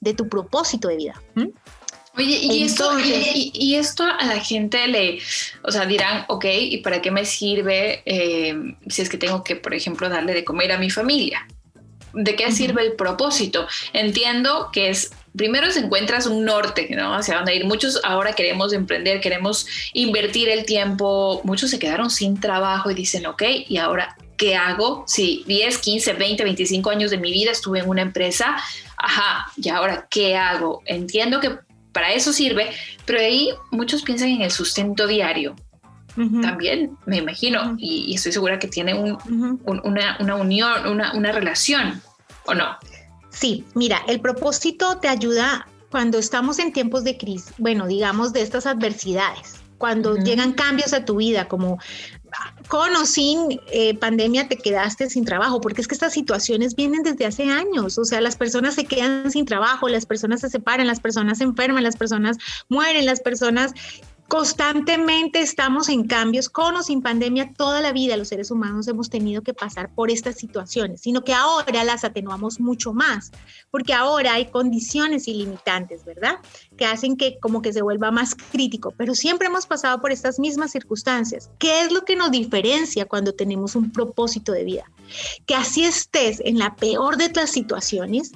de 0.00 0.14
tu 0.14 0.28
propósito 0.28 0.88
de 0.88 0.96
vida. 0.96 1.22
Oye, 2.18 2.36
y, 2.42 2.64
esto, 2.64 2.98
y, 2.98 3.76
esto 3.76 4.02
a 4.02 4.24
la 4.24 4.40
gente 4.40 4.88
le, 4.88 5.20
o 5.62 5.70
sea, 5.70 5.86
dirán, 5.86 6.24
ok, 6.26 6.46
¿y 6.46 6.78
para 6.78 7.00
qué 7.00 7.12
me 7.12 7.24
sirve 7.24 8.02
eh, 8.06 8.56
si 8.88 9.02
es 9.02 9.08
que 9.08 9.18
tengo 9.18 9.44
que, 9.44 9.54
por 9.54 9.72
ejemplo, 9.72 10.08
darle 10.08 10.34
de 10.34 10.44
comer 10.44 10.72
a 10.72 10.78
mi 10.78 10.90
familia? 10.90 11.46
¿De 12.14 12.34
qué 12.34 12.50
sirve 12.50 12.82
el 12.82 12.94
propósito? 12.94 13.68
Entiendo 13.92 14.70
que 14.72 14.88
es, 14.88 15.12
primero 15.36 15.70
se 15.70 15.78
encuentras 15.78 16.26
un 16.26 16.44
norte, 16.44 16.88
¿no? 16.90 17.14
Hacia 17.14 17.36
dónde 17.36 17.54
ir. 17.54 17.64
Muchos 17.66 18.00
ahora 18.02 18.32
queremos 18.32 18.72
emprender, 18.72 19.20
queremos 19.20 19.68
invertir 19.92 20.48
el 20.48 20.64
tiempo. 20.64 21.40
Muchos 21.44 21.70
se 21.70 21.78
quedaron 21.78 22.10
sin 22.10 22.40
trabajo 22.40 22.90
y 22.90 22.94
dicen, 22.94 23.26
ok, 23.26 23.44
¿y 23.68 23.76
ahora 23.76 24.16
qué 24.36 24.56
hago? 24.56 25.04
Si 25.06 25.44
10, 25.46 25.78
15, 25.78 26.14
20, 26.14 26.42
25 26.42 26.90
años 26.90 27.12
de 27.12 27.18
mi 27.18 27.30
vida 27.30 27.52
estuve 27.52 27.78
en 27.78 27.88
una 27.88 28.02
empresa, 28.02 28.56
ajá, 28.96 29.52
¿y 29.56 29.68
ahora 29.68 30.08
qué 30.10 30.36
hago? 30.36 30.82
Entiendo 30.84 31.38
que 31.38 31.67
para 31.98 32.12
eso 32.12 32.32
sirve, 32.32 32.70
pero 33.06 33.18
ahí 33.18 33.50
muchos 33.72 34.02
piensan 34.02 34.28
en 34.28 34.42
el 34.42 34.52
sustento 34.52 35.08
diario. 35.08 35.56
También, 36.14 36.96
me 37.06 37.16
imagino, 37.16 37.74
y, 37.76 38.14
estoy 38.14 38.30
segura 38.30 38.60
que 38.60 38.68
tiene 38.68 38.94
una, 38.94 40.36
unión, 40.36 40.86
una, 40.86 41.12
una 41.14 41.32
relación, 41.32 42.00
¿o 42.46 42.54
no? 42.54 42.76
Sí, 43.30 43.64
mira, 43.74 44.00
el 44.06 44.20
propósito 44.20 44.98
te 44.98 45.08
ayuda 45.08 45.66
cuando 45.90 46.18
estamos 46.18 46.60
en 46.60 46.72
tiempos 46.72 47.02
de 47.02 47.18
crisis, 47.18 47.52
bueno, 47.58 47.88
digamos 47.88 48.32
de 48.32 48.42
estas 48.42 48.66
adversidades, 48.66 49.56
cuando 49.76 50.16
llegan 50.16 50.52
cambios 50.52 50.92
a 50.92 51.04
tu 51.04 51.16
vida, 51.16 51.48
como 51.48 51.78
con 52.68 52.94
o 52.96 53.06
sin 53.06 53.60
eh, 53.72 53.94
pandemia 53.94 54.48
te 54.48 54.56
quedaste 54.56 55.08
sin 55.08 55.24
trabajo, 55.24 55.60
porque 55.60 55.80
es 55.80 55.88
que 55.88 55.94
estas 55.94 56.12
situaciones 56.12 56.74
vienen 56.74 57.02
desde 57.02 57.26
hace 57.26 57.44
años, 57.44 57.98
o 57.98 58.04
sea, 58.04 58.20
las 58.20 58.36
personas 58.36 58.74
se 58.74 58.84
quedan 58.84 59.30
sin 59.30 59.44
trabajo, 59.44 59.88
las 59.88 60.06
personas 60.06 60.40
se 60.40 60.50
separan, 60.50 60.86
las 60.86 61.00
personas 61.00 61.38
se 61.38 61.44
enferman, 61.44 61.82
las 61.82 61.96
personas 61.96 62.36
mueren, 62.68 63.06
las 63.06 63.20
personas 63.20 63.72
Constantemente 64.28 65.40
estamos 65.40 65.88
en 65.88 66.06
cambios, 66.06 66.50
con 66.50 66.76
o 66.76 66.82
sin 66.82 67.00
pandemia, 67.00 67.54
toda 67.54 67.80
la 67.80 67.92
vida 67.92 68.14
los 68.18 68.28
seres 68.28 68.50
humanos 68.50 68.86
hemos 68.86 69.08
tenido 69.08 69.40
que 69.40 69.54
pasar 69.54 69.94
por 69.94 70.10
estas 70.10 70.36
situaciones, 70.36 71.00
sino 71.00 71.24
que 71.24 71.32
ahora 71.32 71.82
las 71.82 72.04
atenuamos 72.04 72.60
mucho 72.60 72.92
más, 72.92 73.32
porque 73.70 73.94
ahora 73.94 74.34
hay 74.34 74.50
condiciones 74.50 75.28
ilimitantes, 75.28 76.04
¿verdad? 76.04 76.40
Que 76.76 76.84
hacen 76.84 77.16
que 77.16 77.38
como 77.40 77.62
que 77.62 77.72
se 77.72 77.80
vuelva 77.80 78.10
más 78.10 78.34
crítico, 78.34 78.92
pero 78.98 79.14
siempre 79.14 79.46
hemos 79.46 79.66
pasado 79.66 79.98
por 79.98 80.12
estas 80.12 80.38
mismas 80.38 80.72
circunstancias. 80.72 81.48
¿Qué 81.58 81.80
es 81.80 81.90
lo 81.90 82.04
que 82.04 82.14
nos 82.14 82.30
diferencia 82.30 83.06
cuando 83.06 83.32
tenemos 83.32 83.76
un 83.76 83.90
propósito 83.92 84.52
de 84.52 84.64
vida? 84.64 84.92
Que 85.46 85.54
así 85.54 85.84
estés 85.84 86.42
en 86.44 86.58
la 86.58 86.76
peor 86.76 87.16
de 87.16 87.32
las 87.32 87.50
situaciones, 87.50 88.32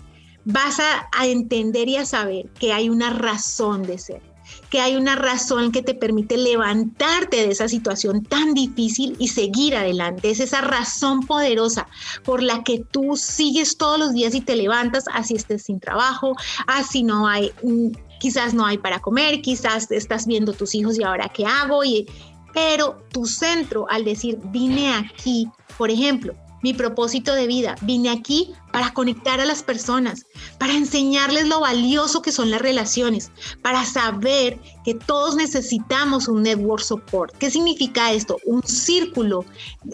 vas 0.46 0.80
a, 0.80 1.10
a 1.12 1.26
entender 1.26 1.90
y 1.90 1.98
a 1.98 2.06
saber 2.06 2.48
que 2.58 2.72
hay 2.72 2.88
una 2.88 3.10
razón 3.10 3.82
de 3.82 3.98
ser 3.98 4.31
que 4.70 4.80
hay 4.80 4.96
una 4.96 5.16
razón 5.16 5.70
que 5.70 5.82
te 5.82 5.94
permite 5.94 6.36
levantarte 6.36 7.36
de 7.38 7.50
esa 7.52 7.68
situación 7.68 8.22
tan 8.22 8.54
difícil 8.54 9.16
y 9.18 9.28
seguir 9.28 9.76
adelante. 9.76 10.30
Es 10.30 10.40
esa 10.40 10.62
razón 10.62 11.26
poderosa 11.26 11.86
por 12.24 12.42
la 12.42 12.64
que 12.64 12.78
tú 12.90 13.16
sigues 13.16 13.76
todos 13.76 13.98
los 13.98 14.12
días 14.14 14.34
y 14.34 14.40
te 14.40 14.56
levantas 14.56 15.04
así 15.12 15.34
estés 15.34 15.64
sin 15.64 15.78
trabajo, 15.78 16.34
así 16.66 17.02
no 17.02 17.28
hay, 17.28 17.52
mm, 17.62 17.88
quizás 18.18 18.54
no 18.54 18.64
hay 18.64 18.78
para 18.78 19.00
comer, 19.00 19.42
quizás 19.42 19.90
estás 19.90 20.26
viendo 20.26 20.52
tus 20.52 20.74
hijos 20.74 20.98
y 20.98 21.02
ahora 21.02 21.28
qué 21.28 21.44
hago. 21.44 21.84
Y, 21.84 22.06
pero 22.54 23.02
tu 23.12 23.26
centro 23.26 23.86
al 23.90 24.04
decir 24.04 24.38
vine 24.44 24.94
aquí, 24.94 25.48
por 25.76 25.90
ejemplo, 25.90 26.34
mi 26.62 26.72
propósito 26.72 27.34
de 27.34 27.46
vida. 27.46 27.76
Vine 27.82 28.10
aquí 28.10 28.52
para 28.72 28.94
conectar 28.94 29.40
a 29.40 29.44
las 29.44 29.62
personas, 29.62 30.26
para 30.58 30.74
enseñarles 30.74 31.46
lo 31.46 31.60
valioso 31.60 32.22
que 32.22 32.32
son 32.32 32.50
las 32.50 32.62
relaciones, 32.62 33.30
para 33.60 33.84
saber 33.84 34.58
que 34.84 34.94
todos 34.94 35.36
necesitamos 35.36 36.28
un 36.28 36.42
network 36.42 36.82
support. 36.82 37.36
¿Qué 37.36 37.50
significa 37.50 38.12
esto? 38.12 38.38
Un 38.46 38.62
círculo 38.62 39.44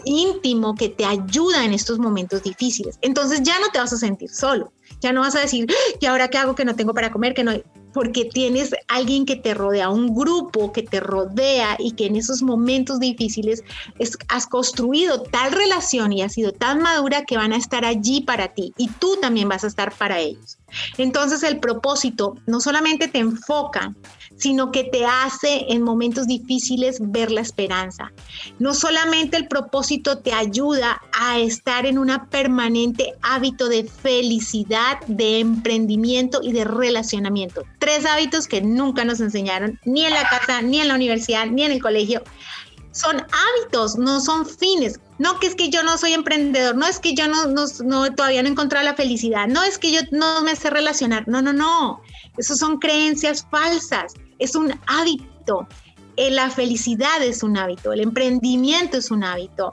íntimo 0.05 0.75
que 0.75 0.89
te 0.89 1.05
ayuda 1.05 1.65
en 1.65 1.73
estos 1.73 1.99
momentos 1.99 2.43
difíciles. 2.43 2.97
Entonces 3.01 3.41
ya 3.43 3.59
no 3.59 3.69
te 3.69 3.79
vas 3.79 3.93
a 3.93 3.97
sentir 3.97 4.29
solo. 4.29 4.71
Ya 5.01 5.13
no 5.13 5.21
vas 5.21 5.35
a 5.35 5.41
decir, 5.41 5.67
¿y 5.99 6.05
ahora 6.05 6.29
qué 6.29 6.37
hago 6.37 6.55
que 6.55 6.65
no 6.65 6.75
tengo 6.75 6.93
para 6.93 7.11
comer? 7.11 7.33
Que 7.33 7.43
no 7.43 7.51
porque 7.93 8.25
tienes 8.25 8.71
alguien 8.87 9.25
que 9.25 9.35
te 9.35 9.53
rodea, 9.53 9.89
un 9.89 10.13
grupo 10.13 10.71
que 10.71 10.83
te 10.83 10.99
rodea 10.99 11.75
y 11.79 11.91
que 11.91 12.05
en 12.05 12.15
esos 12.15 12.41
momentos 12.41 12.99
difíciles 12.99 13.63
has 14.27 14.47
construido 14.47 15.23
tal 15.23 15.51
relación 15.51 16.13
y 16.13 16.21
has 16.21 16.33
sido 16.33 16.51
tan 16.51 16.81
madura 16.81 17.23
que 17.23 17.37
van 17.37 17.53
a 17.53 17.57
estar 17.57 17.85
allí 17.85 18.21
para 18.21 18.49
ti 18.49 18.73
y 18.77 18.87
tú 18.87 19.17
también 19.21 19.49
vas 19.49 19.63
a 19.63 19.67
estar 19.67 19.93
para 19.93 20.19
ellos. 20.19 20.57
Entonces 20.97 21.43
el 21.43 21.59
propósito 21.59 22.35
no 22.45 22.61
solamente 22.61 23.07
te 23.07 23.19
enfoca, 23.19 23.95
sino 24.35 24.71
que 24.71 24.85
te 24.85 25.05
hace 25.05 25.65
en 25.69 25.81
momentos 25.81 26.27
difíciles 26.27 26.97
ver 27.01 27.31
la 27.31 27.41
esperanza. 27.41 28.11
No 28.57 28.73
solamente 28.73 29.37
el 29.37 29.47
propósito 29.47 30.19
te 30.19 30.33
ayuda 30.33 31.01
a 31.11 31.39
estar 31.39 31.85
en 31.85 31.97
un 31.97 32.09
permanente 32.29 33.13
hábito 33.21 33.67
de 33.69 33.83
felicidad, 33.83 34.99
de 35.07 35.39
emprendimiento 35.39 36.39
y 36.41 36.53
de 36.53 36.63
relacionamiento. 36.63 37.63
Tres 37.79 38.05
hábitos 38.05 38.47
que 38.47 38.61
nunca 38.61 39.05
nos 39.05 39.19
enseñaron 39.19 39.79
ni 39.85 40.05
en 40.05 40.13
la 40.13 40.27
casa, 40.29 40.61
ni 40.61 40.81
en 40.81 40.87
la 40.87 40.95
universidad, 40.95 41.47
ni 41.47 41.63
en 41.63 41.71
el 41.71 41.81
colegio. 41.81 42.23
Son 42.91 43.17
hábitos, 43.17 43.97
no 43.97 44.19
son 44.19 44.45
fines. 44.45 44.99
No 45.17 45.39
que 45.39 45.47
es 45.47 45.55
que 45.55 45.69
yo 45.69 45.83
no 45.83 45.97
soy 45.97 46.13
emprendedor, 46.13 46.75
no 46.75 46.85
es 46.85 46.99
que 46.99 47.13
yo 47.13 47.27
no, 47.27 47.45
no, 47.47 48.15
todavía 48.15 48.41
no 48.41 48.47
he 48.47 48.51
encontrado 48.51 48.85
la 48.85 48.95
felicidad, 48.95 49.47
no 49.47 49.63
es 49.63 49.77
que 49.77 49.91
yo 49.91 49.99
no 50.11 50.41
me 50.43 50.55
sé 50.55 50.69
relacionar. 50.69 51.27
No, 51.27 51.41
no, 51.41 51.51
no. 51.53 52.01
Esas 52.37 52.59
son 52.59 52.79
creencias 52.79 53.45
falsas 53.51 54.13
es 54.39 54.55
un 54.55 54.73
hábito. 54.87 55.67
Eh, 56.15 56.31
la 56.31 56.49
felicidad 56.49 57.21
es 57.21 57.43
un 57.43 57.57
hábito, 57.57 57.93
el 57.93 58.01
emprendimiento 58.01 58.97
es 58.97 59.09
un 59.09 59.23
hábito, 59.23 59.71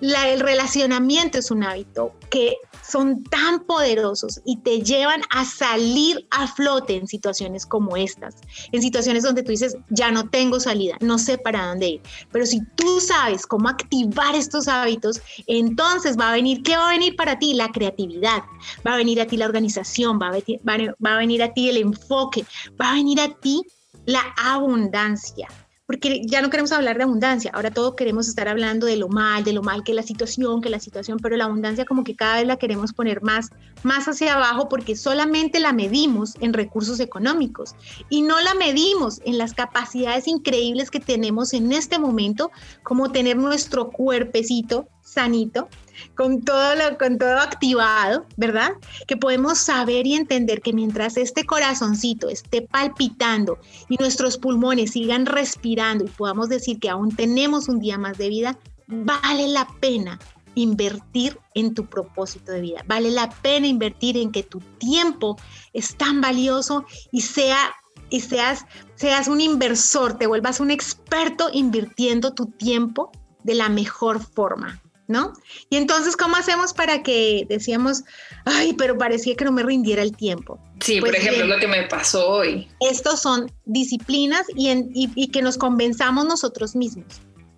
el 0.00 0.38
relacionamiento 0.38 1.38
es 1.38 1.50
un 1.50 1.64
hábito 1.64 2.14
que 2.30 2.56
son 2.90 3.22
tan 3.24 3.60
poderosos 3.64 4.40
y 4.44 4.56
te 4.58 4.80
llevan 4.80 5.20
a 5.30 5.44
salir 5.44 6.26
a 6.30 6.46
flote 6.46 6.96
en 6.96 7.06
situaciones 7.06 7.66
como 7.66 7.96
estas, 7.96 8.36
en 8.72 8.82
situaciones 8.82 9.22
donde 9.22 9.42
tú 9.42 9.50
dices, 9.50 9.76
ya 9.90 10.10
no 10.10 10.28
tengo 10.28 10.58
salida, 10.60 10.96
no 11.00 11.18
sé 11.18 11.38
para 11.38 11.66
dónde 11.66 11.88
ir. 11.88 12.02
Pero 12.32 12.46
si 12.46 12.60
tú 12.76 13.00
sabes 13.00 13.46
cómo 13.46 13.68
activar 13.68 14.34
estos 14.34 14.68
hábitos, 14.68 15.20
entonces 15.46 16.18
va 16.18 16.30
a 16.30 16.32
venir, 16.32 16.62
¿qué 16.62 16.76
va 16.76 16.88
a 16.88 16.92
venir 16.92 17.16
para 17.16 17.38
ti? 17.38 17.54
La 17.54 17.70
creatividad, 17.70 18.42
va 18.86 18.94
a 18.94 18.96
venir 18.96 19.20
a 19.20 19.26
ti 19.26 19.36
la 19.36 19.46
organización, 19.46 20.18
va 20.18 20.28
a, 20.28 20.78
va 21.04 21.14
a 21.14 21.18
venir 21.18 21.42
a 21.42 21.52
ti 21.52 21.68
el 21.68 21.76
enfoque, 21.76 22.44
va 22.80 22.90
a 22.90 22.94
venir 22.94 23.20
a 23.20 23.34
ti 23.34 23.62
la 24.06 24.22
abundancia. 24.36 25.48
Porque 25.88 26.20
ya 26.26 26.42
no 26.42 26.50
queremos 26.50 26.70
hablar 26.72 26.98
de 26.98 27.04
abundancia, 27.04 27.50
ahora 27.54 27.70
todos 27.70 27.94
queremos 27.94 28.28
estar 28.28 28.46
hablando 28.46 28.86
de 28.86 28.98
lo 28.98 29.08
mal, 29.08 29.42
de 29.42 29.54
lo 29.54 29.62
mal 29.62 29.82
que 29.84 29.94
la 29.94 30.02
situación, 30.02 30.60
que 30.60 30.68
la 30.68 30.80
situación, 30.80 31.16
pero 31.18 31.34
la 31.38 31.46
abundancia 31.46 31.86
como 31.86 32.04
que 32.04 32.14
cada 32.14 32.36
vez 32.36 32.46
la 32.46 32.58
queremos 32.58 32.92
poner 32.92 33.22
más, 33.22 33.48
más 33.84 34.06
hacia 34.06 34.34
abajo 34.34 34.68
porque 34.68 34.96
solamente 34.96 35.60
la 35.60 35.72
medimos 35.72 36.34
en 36.40 36.52
recursos 36.52 37.00
económicos 37.00 37.74
y 38.10 38.20
no 38.20 38.38
la 38.42 38.52
medimos 38.52 39.22
en 39.24 39.38
las 39.38 39.54
capacidades 39.54 40.28
increíbles 40.28 40.90
que 40.90 41.00
tenemos 41.00 41.54
en 41.54 41.72
este 41.72 41.98
momento, 41.98 42.50
como 42.82 43.10
tener 43.10 43.38
nuestro 43.38 43.88
cuerpecito 43.88 44.88
sanito, 45.00 45.70
con 46.14 46.42
todo, 46.42 46.74
lo, 46.74 46.98
con 46.98 47.18
todo 47.18 47.38
activado, 47.38 48.26
¿verdad? 48.36 48.72
Que 49.06 49.16
podemos 49.16 49.58
saber 49.58 50.06
y 50.06 50.14
entender 50.14 50.60
que 50.60 50.72
mientras 50.72 51.16
este 51.16 51.44
corazoncito 51.44 52.28
esté 52.28 52.62
palpitando 52.62 53.58
y 53.88 53.96
nuestros 53.96 54.38
pulmones 54.38 54.92
sigan 54.92 55.26
respirando 55.26 56.04
y 56.04 56.08
podamos 56.08 56.48
decir 56.48 56.78
que 56.78 56.90
aún 56.90 57.14
tenemos 57.14 57.68
un 57.68 57.80
día 57.80 57.98
más 57.98 58.18
de 58.18 58.28
vida, 58.28 58.58
vale 58.86 59.48
la 59.48 59.66
pena 59.80 60.18
invertir 60.54 61.38
en 61.54 61.74
tu 61.74 61.86
propósito 61.86 62.52
de 62.52 62.60
vida. 62.60 62.84
Vale 62.86 63.10
la 63.10 63.30
pena 63.30 63.66
invertir 63.66 64.16
en 64.16 64.32
que 64.32 64.42
tu 64.42 64.60
tiempo 64.78 65.36
es 65.72 65.96
tan 65.96 66.20
valioso 66.20 66.84
y 67.12 67.20
sea 67.20 67.74
y 68.10 68.20
seas 68.20 68.64
seas 68.94 69.28
un 69.28 69.40
inversor, 69.40 70.18
te 70.18 70.26
vuelvas 70.26 70.60
un 70.60 70.70
experto 70.70 71.50
invirtiendo 71.52 72.32
tu 72.32 72.46
tiempo 72.46 73.12
de 73.44 73.54
la 73.54 73.68
mejor 73.68 74.20
forma. 74.20 74.80
¿No? 75.08 75.32
Y 75.70 75.76
entonces, 75.76 76.16
¿cómo 76.16 76.36
hacemos 76.36 76.72
para 76.72 77.02
que 77.02 77.46
decíamos, 77.48 78.04
ay, 78.44 78.74
pero 78.74 78.96
parecía 78.96 79.34
que 79.34 79.44
no 79.44 79.52
me 79.52 79.64
rindiera 79.64 80.02
el 80.02 80.14
tiempo? 80.14 80.60
Sí, 80.80 81.00
por 81.00 81.10
pues 81.10 81.22
ejemplo, 81.22 81.46
lo 81.46 81.58
que 81.58 81.66
me 81.66 81.82
pasó 81.88 82.28
hoy. 82.28 82.68
Estos 82.80 83.20
son 83.20 83.50
disciplinas 83.64 84.46
y, 84.54 84.70
y 84.92 85.28
que 85.28 85.42
nos 85.42 85.58
convenzamos 85.58 86.26
nosotros 86.26 86.76
mismos 86.76 87.06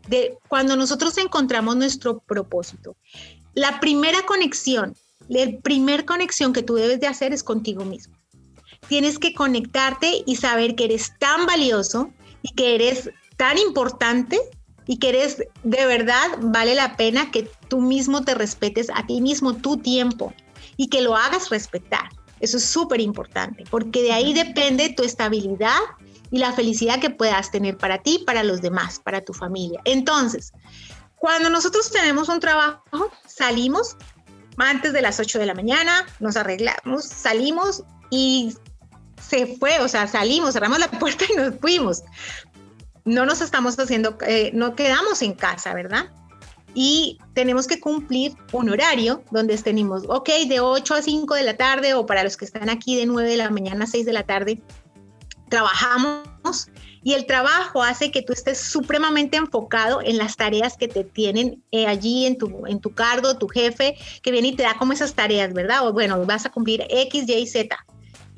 de 0.09 0.38
cuando 0.49 0.76
nosotros 0.76 1.16
encontramos 1.19 1.76
nuestro 1.76 2.19
propósito. 2.21 2.97
La 3.54 3.80
primera 3.80 4.23
conexión, 4.26 4.97
la 5.28 5.47
primer 5.62 6.04
conexión 6.04 6.52
que 6.52 6.62
tú 6.62 6.75
debes 6.75 7.00
de 7.00 7.07
hacer 7.07 7.33
es 7.33 7.42
contigo 7.42 7.85
mismo. 7.85 8.16
Tienes 8.88 9.19
que 9.19 9.35
conectarte 9.35 10.23
y 10.26 10.37
saber 10.37 10.75
que 10.75 10.85
eres 10.85 11.12
tan 11.19 11.47
valioso 11.47 12.12
y 12.42 12.52
que 12.54 12.75
eres 12.75 13.11
tan 13.37 13.57
importante 13.59 14.40
y 14.87 14.99
que 14.99 15.10
eres 15.10 15.38
de 15.62 15.87
verdad, 15.87 16.26
vale 16.40 16.75
la 16.75 16.96
pena 16.96 17.30
que 17.30 17.49
tú 17.68 17.80
mismo 17.80 18.25
te 18.25 18.34
respetes 18.34 18.88
a 18.94 19.06
ti 19.06 19.20
mismo 19.20 19.54
tu 19.54 19.76
tiempo 19.76 20.32
y 20.76 20.88
que 20.88 21.00
lo 21.00 21.16
hagas 21.16 21.50
respetar. 21.50 22.08
Eso 22.40 22.56
es 22.56 22.64
súper 22.64 23.00
importante, 23.00 23.64
porque 23.70 24.02
de 24.02 24.12
ahí 24.12 24.32
depende 24.32 24.94
tu 24.96 25.02
estabilidad 25.02 25.78
y 26.30 26.38
la 26.38 26.52
felicidad 26.52 26.99
que 27.00 27.10
puedas 27.10 27.50
tener 27.50 27.76
para 27.76 27.99
ti, 27.99 28.22
para 28.26 28.42
los 28.42 28.62
demás, 28.62 28.99
para 28.99 29.20
tu 29.20 29.34
familia. 29.34 29.80
Entonces, 29.84 30.52
cuando 31.16 31.50
nosotros 31.50 31.90
tenemos 31.90 32.28
un 32.30 32.40
trabajo, 32.40 33.10
salimos 33.26 33.96
antes 34.56 34.92
de 34.92 35.02
las 35.02 35.20
8 35.20 35.38
de 35.38 35.46
la 35.46 35.54
mañana, 35.54 36.06
nos 36.18 36.37
arreglamos, 36.37 37.04
salimos 37.04 37.84
y 38.10 38.54
se 39.20 39.58
fue, 39.58 39.78
o 39.80 39.88
sea, 39.88 40.06
salimos, 40.06 40.54
cerramos 40.54 40.78
la 40.78 40.90
puerta 40.90 41.25
y 41.32 41.37
nos 41.37 41.54
fuimos 41.60 42.02
no 43.04 43.26
nos 43.26 43.40
estamos 43.40 43.78
haciendo, 43.78 44.16
eh, 44.26 44.50
no 44.54 44.75
quedamos 44.75 45.23
en 45.23 45.35
casa, 45.35 45.75
¿verdad? 45.75 46.11
Y 46.75 47.19
tenemos 47.35 47.66
que 47.66 47.80
cumplir 47.80 48.35
un 48.52 48.71
horario 48.71 49.25
donde 49.30 49.57
tenemos, 49.59 50.04
ok, 50.09 50.28
de 50.49 50.61
8 50.61 50.95
a 50.95 51.02
5 51.02 51.35
de 51.35 51.42
la 51.42 51.57
tarde 51.57 51.95
o 51.95 52.07
para 52.07 52.23
los 52.23 52.37
que 52.37 52.45
están 52.45 52.71
aquí 52.71 52.97
de 52.97 53.07
9 53.07 53.28
de 53.28 53.37
la 53.37 53.50
mañana 53.50 53.85
a 53.85 53.88
6 53.88 54.07
de 54.07 54.12
la 54.12 54.23
tarde, 54.23 54.62
trabajamos 55.49 56.69
y 57.02 57.14
el 57.14 57.26
trabajo 57.26 57.83
hace 57.83 58.11
que 58.11 58.23
tú 58.23 58.33
estés 58.33 58.59
supremamente 58.59 59.37
enfocado 59.37 60.00
en 60.02 60.19
las 60.19 60.37
tareas 60.37 60.76
que 60.76 60.87
te 60.87 61.02
tienen 61.02 61.62
eh, 61.73 61.87
allí 61.87 62.26
en 62.26 62.38
tu, 62.38 62.66
en 62.66 62.80
tu 62.80 62.95
cargo, 62.95 63.37
tu 63.37 63.49
jefe, 63.49 63.97
que 64.23 64.30
viene 64.30 64.49
y 64.49 64.57
te 64.57 64.62
da 64.62 64.76
como 64.78 64.92
esas 64.92 65.14
tareas, 65.14 65.52
¿verdad? 65.52 65.88
O 65.88 65.92
bueno, 65.92 66.25
vas 66.26 66.47
a 66.47 66.50
cumplir 66.50 66.87
X, 66.88 67.28
Y, 67.28 67.47
Z 67.47 67.76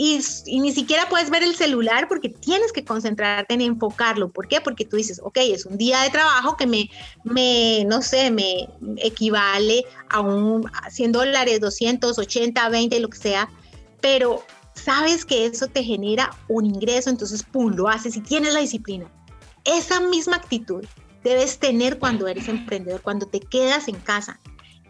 y, 0.04 0.60
ni 0.60 0.72
siquiera 0.72 1.08
puedes 1.08 1.30
ver 1.30 1.44
el 1.44 1.54
celular 1.54 2.08
porque 2.08 2.28
tienes 2.28 2.72
que 2.72 2.84
concentrarte 2.84 3.54
en 3.54 3.60
enfocarlo. 3.60 4.32
¿Por 4.32 4.48
qué? 4.48 4.60
Porque 4.60 4.84
tú 4.84 4.96
dices, 4.96 5.20
ok, 5.22 5.36
es 5.36 5.64
un 5.64 5.78
día 5.78 6.00
de 6.02 6.10
trabajo 6.10 6.56
que 6.56 6.66
me, 6.66 6.90
me 7.22 7.84
no 7.86 8.02
sé, 8.02 8.32
me 8.32 8.68
equivale 8.96 9.84
a 10.08 10.20
un 10.20 10.68
100 10.90 11.12
dólares, 11.12 11.60
280, 11.60 12.68
20, 12.68 12.98
lo 12.98 13.08
que 13.08 13.18
sea, 13.18 13.48
pero 14.00 14.42
sabes 14.74 15.24
que 15.24 15.46
eso 15.46 15.68
te 15.68 15.84
genera 15.84 16.30
un 16.48 16.66
ingreso, 16.66 17.08
entonces, 17.08 17.44
pum, 17.44 17.72
lo 17.72 17.88
haces 17.88 18.16
y 18.16 18.22
tienes 18.22 18.54
la 18.54 18.60
disciplina. 18.60 19.08
Esa 19.64 20.00
misma 20.00 20.36
actitud 20.36 20.84
debes 21.22 21.58
tener 21.58 22.00
cuando 22.00 22.26
eres 22.26 22.48
emprendedor, 22.48 23.02
cuando 23.02 23.26
te 23.26 23.38
quedas 23.38 23.86
en 23.86 23.96
casa. 23.96 24.40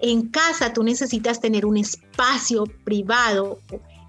En 0.00 0.28
casa 0.28 0.73
tú 0.73 0.83
necesitas 0.83 1.40
tener 1.40 1.66
un 1.66 1.76
espacio 1.76 2.64
privado 2.85 3.61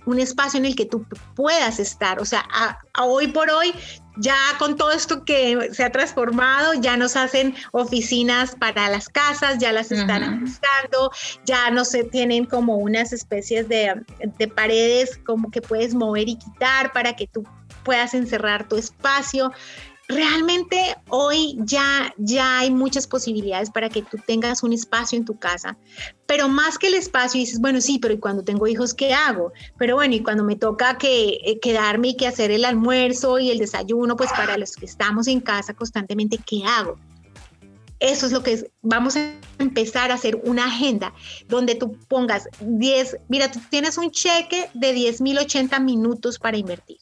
un 0.05 0.19
espacio 0.19 0.57
en 0.57 0.65
el 0.65 0.75
que 0.75 0.85
tú 0.85 1.05
puedas 1.35 1.79
estar. 1.79 2.19
O 2.19 2.25
sea, 2.25 2.45
a, 2.51 2.79
hoy 3.01 3.27
por 3.27 3.49
hoy, 3.49 3.73
ya 4.17 4.35
con 4.59 4.75
todo 4.75 4.91
esto 4.91 5.23
que 5.25 5.69
se 5.71 5.83
ha 5.83 5.91
transformado, 5.91 6.73
ya 6.73 6.97
nos 6.97 7.15
hacen 7.15 7.55
oficinas 7.71 8.55
para 8.55 8.89
las 8.89 9.09
casas, 9.09 9.57
ya 9.57 9.71
las 9.71 9.91
están 9.91 10.23
ajustando, 10.23 11.11
ya 11.45 11.71
no 11.71 11.85
se 11.85 12.03
tienen 12.03 12.45
como 12.45 12.77
unas 12.77 13.13
especies 13.13 13.67
de, 13.67 14.03
de 14.37 14.47
paredes 14.47 15.19
como 15.25 15.49
que 15.49 15.61
puedes 15.61 15.93
mover 15.95 16.29
y 16.29 16.35
quitar 16.35 16.91
para 16.93 17.15
que 17.15 17.27
tú 17.27 17.43
puedas 17.83 18.13
encerrar 18.13 18.67
tu 18.67 18.77
espacio 18.77 19.51
realmente 20.07 20.95
hoy 21.09 21.57
ya, 21.59 22.13
ya 22.17 22.59
hay 22.59 22.71
muchas 22.71 23.07
posibilidades 23.07 23.69
para 23.69 23.89
que 23.89 24.01
tú 24.01 24.17
tengas 24.25 24.63
un 24.63 24.73
espacio 24.73 25.17
en 25.17 25.25
tu 25.25 25.37
casa, 25.37 25.77
pero 26.25 26.49
más 26.49 26.77
que 26.77 26.87
el 26.87 26.95
espacio 26.95 27.39
dices, 27.39 27.59
bueno, 27.59 27.79
sí, 27.81 27.99
pero 27.99 28.13
¿y 28.13 28.19
cuando 28.19 28.43
tengo 28.43 28.67
hijos 28.67 28.93
qué 28.93 29.13
hago? 29.13 29.53
Pero 29.77 29.95
bueno, 29.95 30.15
y 30.15 30.21
cuando 30.21 30.43
me 30.43 30.55
toca 30.55 30.97
que 30.97 31.39
eh, 31.45 31.59
quedarme 31.61 32.09
y 32.09 32.17
que 32.17 32.27
hacer 32.27 32.51
el 32.51 32.65
almuerzo 32.65 33.39
y 33.39 33.51
el 33.51 33.59
desayuno, 33.59 34.15
pues 34.15 34.31
para 34.31 34.57
los 34.57 34.75
que 34.75 34.85
estamos 34.85 35.27
en 35.27 35.39
casa 35.39 35.73
constantemente, 35.73 36.37
¿qué 36.37 36.63
hago? 36.65 36.97
Eso 37.99 38.25
es 38.25 38.33
lo 38.33 38.43
que 38.43 38.53
es. 38.53 38.65
Vamos 38.81 39.15
a 39.15 39.31
empezar 39.59 40.11
a 40.11 40.15
hacer 40.15 40.35
una 40.43 40.65
agenda 40.65 41.13
donde 41.47 41.75
tú 41.75 41.97
pongas 42.09 42.49
10, 42.59 43.17
mira, 43.29 43.49
tú 43.49 43.59
tienes 43.69 43.97
un 43.97 44.11
cheque 44.11 44.69
de 44.73 44.93
10.080 44.93 45.81
minutos 45.81 46.37
para 46.37 46.57
invertir. 46.57 46.97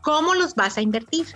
¿Cómo 0.00 0.34
los 0.34 0.54
vas 0.54 0.78
a 0.78 0.80
invertir? 0.80 1.26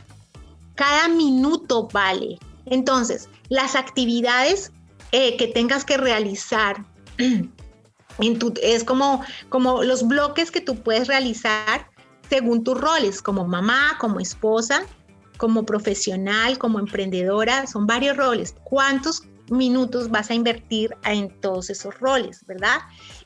Cada 0.75 1.09
minuto 1.09 1.89
vale. 1.93 2.39
Entonces, 2.67 3.29
las 3.49 3.75
actividades 3.75 4.73
eh, 5.13 5.37
que 5.37 5.49
tengas 5.49 5.85
que 5.85 5.97
realizar 5.97 6.85
es 8.63 8.85
como, 8.85 9.23
como 9.49 9.83
los 9.83 10.07
bloques 10.07 10.51
que 10.51 10.61
tú 10.61 10.77
puedes 10.77 11.09
realizar 11.09 11.91
según 12.29 12.65
tus 12.65 12.81
roles, 12.81 13.21
como 13.21 13.47
mamá, 13.47 13.99
como 13.99 14.21
esposa, 14.21 14.87
como 15.37 15.65
profesional, 15.67 16.57
como 16.57 16.79
emprendedora, 16.79 17.67
son 17.67 17.87
varios 17.87 18.17
roles. 18.17 18.55
¿Cuántos 18.65 19.23
minutos 19.53 20.11
vas 20.11 20.31
a 20.31 20.35
invertir 20.35 20.95
en 21.05 21.29
todos 21.41 21.71
esos 21.71 21.99
roles, 22.01 22.45
verdad? 22.47 22.79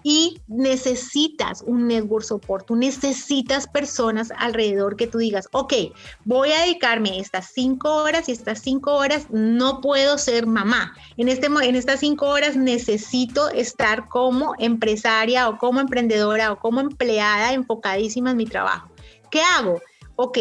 Y 0.02 0.40
necesitas 0.48 1.62
un 1.66 1.88
network 1.88 2.24
support, 2.24 2.70
necesitas 2.70 3.66
personas 3.66 4.32
alrededor 4.36 4.96
que 4.96 5.06
tú 5.06 5.18
digas, 5.18 5.48
ok, 5.52 5.72
voy 6.24 6.52
a 6.52 6.60
dedicarme 6.62 7.18
estas 7.18 7.52
cinco 7.54 7.94
horas 7.94 8.28
y 8.28 8.32
estas 8.32 8.60
cinco 8.60 8.94
horas 8.94 9.28
no 9.30 9.80
puedo 9.80 10.18
ser 10.18 10.46
mamá. 10.46 10.94
En, 11.16 11.28
este, 11.28 11.46
en 11.46 11.76
estas 11.76 12.00
cinco 12.00 12.26
horas 12.26 12.56
necesito 12.56 13.48
estar 13.50 14.08
como 14.08 14.54
empresaria 14.58 15.48
o 15.48 15.58
como 15.58 15.80
emprendedora 15.80 16.52
o 16.52 16.58
como 16.58 16.80
empleada 16.80 17.52
enfocadísima 17.52 18.32
en 18.32 18.36
mi 18.36 18.46
trabajo. 18.46 18.90
¿Qué 19.30 19.40
hago? 19.40 19.80
Ok, 20.16 20.38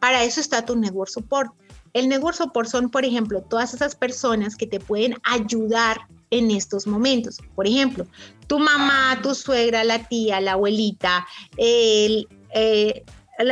para 0.00 0.22
eso 0.22 0.40
está 0.40 0.64
tu 0.64 0.76
network 0.76 1.10
support 1.10 1.50
el 1.96 2.10
network 2.10 2.36
support 2.36 2.68
son, 2.68 2.90
por 2.90 3.06
ejemplo, 3.06 3.40
todas 3.40 3.72
esas 3.72 3.96
personas 3.96 4.54
que 4.54 4.66
te 4.66 4.80
pueden 4.80 5.16
ayudar 5.24 5.96
en 6.30 6.50
estos 6.50 6.86
momentos. 6.86 7.38
Por 7.54 7.66
ejemplo, 7.66 8.06
tu 8.46 8.58
mamá, 8.58 9.18
tu 9.22 9.34
suegra, 9.34 9.82
la 9.82 10.06
tía, 10.06 10.42
la 10.42 10.52
abuelita, 10.52 11.26
eh, 11.56 12.26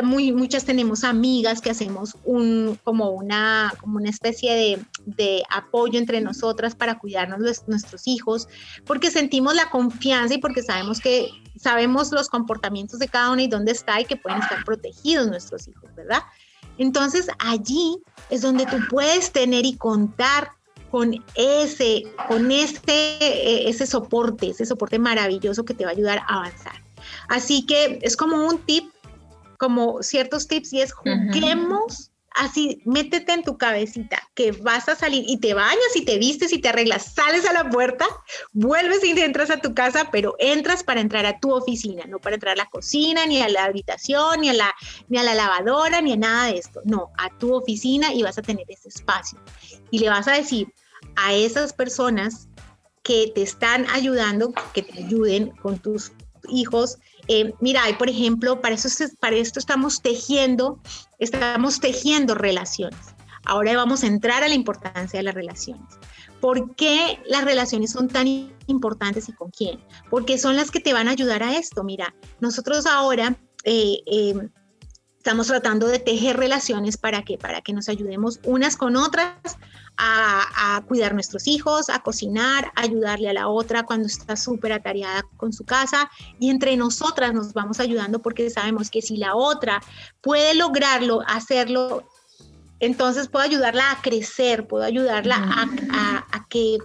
muchas 0.03 0.65
tenemos 0.67 1.05
amigas 1.05 1.63
que 1.63 1.71
hacemos 1.71 2.19
como, 2.85 3.11
una, 3.11 3.73
especie 4.05 4.79
de, 5.07 5.43
apoyo 5.49 5.99
entre 5.99 6.21
nosotras 6.21 6.75
para 6.75 6.99
cuidarnos 6.99 7.41
nuestros 7.67 8.07
hijos, 8.07 8.49
porque 8.85 9.11
sentimos 9.11 9.55
la 9.55 9.71
confianza 9.71 10.35
y 10.35 10.39
porque 10.39 10.63
sabemos 10.63 11.01
que 11.01 11.31
sabemos 11.59 12.13
los 12.13 12.29
comportamientos 12.29 12.99
de 12.99 13.09
cada 13.09 13.31
una 13.31 13.43
y 13.43 13.49
dónde 13.49 13.73
está 13.73 14.01
y 14.03 14.05
que 14.05 14.17
pueden 14.17 14.43
estar 14.43 14.65
protegidos 14.65 15.29
nuestros 15.29 15.67
hijos, 15.67 15.95
¿verdad? 15.95 16.23
Entonces 16.79 17.29
allí 17.39 17.99
es 18.31 18.43
donde 18.43 18.67
tú 18.67 18.77
puedes 18.91 19.33
tener 19.33 19.65
y 19.65 19.77
contar 19.77 20.53
con 20.91 21.25
ese, 21.35 22.05
con 22.29 22.53
ese, 22.53 22.79
eh, 22.89 23.69
ese 23.69 23.87
soporte, 23.87 24.51
ese 24.51 24.65
soporte 24.65 24.99
maravilloso 24.99 25.65
que 25.65 25.75
te 25.75 25.85
va 25.85 25.91
a 25.91 25.95
ayudar 25.95 26.19
a 26.19 26.37
avanzar. 26.37 26.85
Así 27.29 27.67
que 27.67 27.99
es 28.03 28.17
como 28.17 28.47
un 28.47 28.59
tip, 28.59 28.93
como 29.59 30.03
ciertos 30.03 30.47
tips 30.47 30.73
y 30.73 30.81
es 30.83 30.93
juguemos 30.93 32.13
así, 32.35 32.83
métete 32.85 33.33
en 33.33 33.45
tu 33.45 33.57
cabecita 33.57 34.19
que 34.35 34.53
vas 34.53 34.89
a 34.89 34.97
salir 34.97 35.25
y 35.27 35.39
te 35.39 35.55
bañas 35.55 35.95
y 35.95 36.05
te 36.05 36.19
vistes 36.19 36.53
y 36.53 36.59
te 36.59 36.69
arreglas, 36.69 37.15
sales 37.15 37.47
a 37.47 37.53
la 37.53 37.71
puerta, 37.71 38.07
vuelves 38.53 39.05
y 39.05 39.19
entras 39.21 39.51
a 39.51 39.61
tu 39.61 39.75
casa, 39.75 40.09
pero 40.11 40.35
entras 40.39 40.83
para 40.83 41.01
entrar 41.01 41.25
a 41.27 41.39
tu 41.39 41.53
oficina, 41.53 42.05
no 42.07 42.19
para 42.19 42.35
entrar 42.35 42.55
a 42.55 42.57
la 42.57 42.67
cocina, 42.67 43.25
ni 43.27 43.41
a 43.41 43.49
la 43.49 43.65
habitación, 43.65 44.41
ni 44.41 44.51
a 44.51 44.55
la, 44.55 44.75
ni 45.09 45.19
a 45.19 45.23
la 45.23 45.35
lavadora, 45.35 46.01
ni 46.01 46.13
a 46.13 46.17
nada 46.17 46.47
de 46.47 46.59
esto. 46.59 46.81
No, 46.85 47.13
a 47.17 47.31
tu 47.39 47.55
oficina 47.55 48.13
y 48.13 48.23
vas 48.23 48.37
a 48.37 48.43
tener 48.43 48.67
ese 48.69 48.89
espacio. 48.89 49.39
Y 49.91 50.01
le 50.01 50.09
vas 50.09 50.29
a 50.29 50.33
decir 50.33 50.73
a 51.17 51.33
esas 51.33 51.73
personas 51.73 52.49
que 53.05 53.31
te 53.35 53.43
están 53.43 53.87
ayudando, 53.91 54.53
que 54.73 54.83
te 54.83 55.05
ayuden 55.05 55.51
con 55.63 55.79
tus 55.79 56.13
hijos. 56.49 56.99
Eh, 57.29 57.53
mira, 57.61 57.83
por 57.99 58.09
ejemplo, 58.09 58.61
para, 58.61 58.75
eso, 58.75 58.89
esto 58.89 59.59
estamos 59.59 60.03
tejiendo, 60.03 60.81
estamos 61.19 61.81
tejiendo 61.81 62.35
relaciones. 62.35 63.15
Ahora 63.47 63.77
vamos 63.77 64.03
a 64.03 64.07
entrar 64.07 64.43
a 64.43 64.49
la 64.49 64.55
importancia 64.55 65.19
de 65.19 65.25
las 65.25 65.35
relaciones. 65.35 65.87
¿Por 66.41 66.75
qué 66.77 67.21
las 67.27 67.45
relaciones 67.45 67.93
son 67.93 68.09
tan 68.09 68.27
importantes 68.67 69.29
y 69.29 69.33
con 69.33 69.51
quién? 69.51 69.81
Porque 70.11 70.39
son 70.39 70.57
las 70.57 70.71
que 70.71 70.81
te 70.81 70.93
van 70.93 71.09
a 71.09 71.13
ayudar 71.13 71.43
a 71.43 71.57
esto. 71.57 71.85
Mira, 71.85 72.15
nosotros 72.41 72.87
ahora 72.87 73.37
eh, 73.65 73.99
em, 74.07 74.51
estamos 75.25 75.47
tratando 75.47 75.87
de 75.87 75.99
tejer 75.99 76.37
relaciones 76.37 76.99
para 76.99 77.23
que, 77.23 77.39
para 77.39 77.63
que 77.63 77.73
nos 77.73 77.89
ayudemos 77.89 78.41
unas 78.45 78.77
con 78.77 78.95
otras 78.95 79.57
a, 79.97 80.83
cuidar 80.87 81.15
nuestros 81.15 81.47
hijos, 81.47 81.89
a 81.89 82.01
cocinar, 82.01 82.71
a 82.77 82.83
ayudarle 82.83 83.31
a 83.31 83.33
la 83.33 83.49
otra 83.49 83.85
cuando 83.85 84.07
está 84.07 84.37
súper 84.37 84.75
atareada 84.75 85.25
con 85.39 85.55
su 85.55 85.65
casa. 85.65 86.11
Y 86.39 86.51
entre 86.51 86.77
nosotras 86.77 87.33
nos 87.33 87.55
vamos 87.55 87.81
ayudando 87.81 88.21
porque 88.21 88.51
sabemos 88.51 88.91
que 88.91 89.01
si 89.01 89.17
la 89.17 89.35
otra 89.35 89.81
puede 90.21 90.55
lograrlo, 90.55 91.23
hacerlo, 91.27 92.07
entonces 92.79 93.29
puedo 93.29 93.47
ayudarla 93.47 93.93
a 93.93 94.03
crecer, 94.03 94.67
puedo 94.69 94.85
ayudarla 94.85 95.37
a, 95.41 96.47
que 96.51 96.77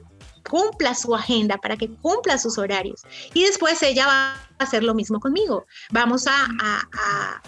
cumpla 0.42 0.96
su 0.96 1.16
agenda, 1.16 1.58
para 1.58 1.78
que 1.78 1.90
cumpla 1.90 2.38
sus 2.38 2.58
horarios. 2.58 3.02
Y 3.34 3.44
después 3.44 3.82
ella 3.84 4.08
va 4.08 4.34
a 4.34 4.64
hacer 4.64 4.84
lo 4.84 4.94
mismo 4.94 5.20
conmigo. 5.20 5.66
Vamos 5.92 6.28
a, 6.28 6.48
a, 6.62 7.42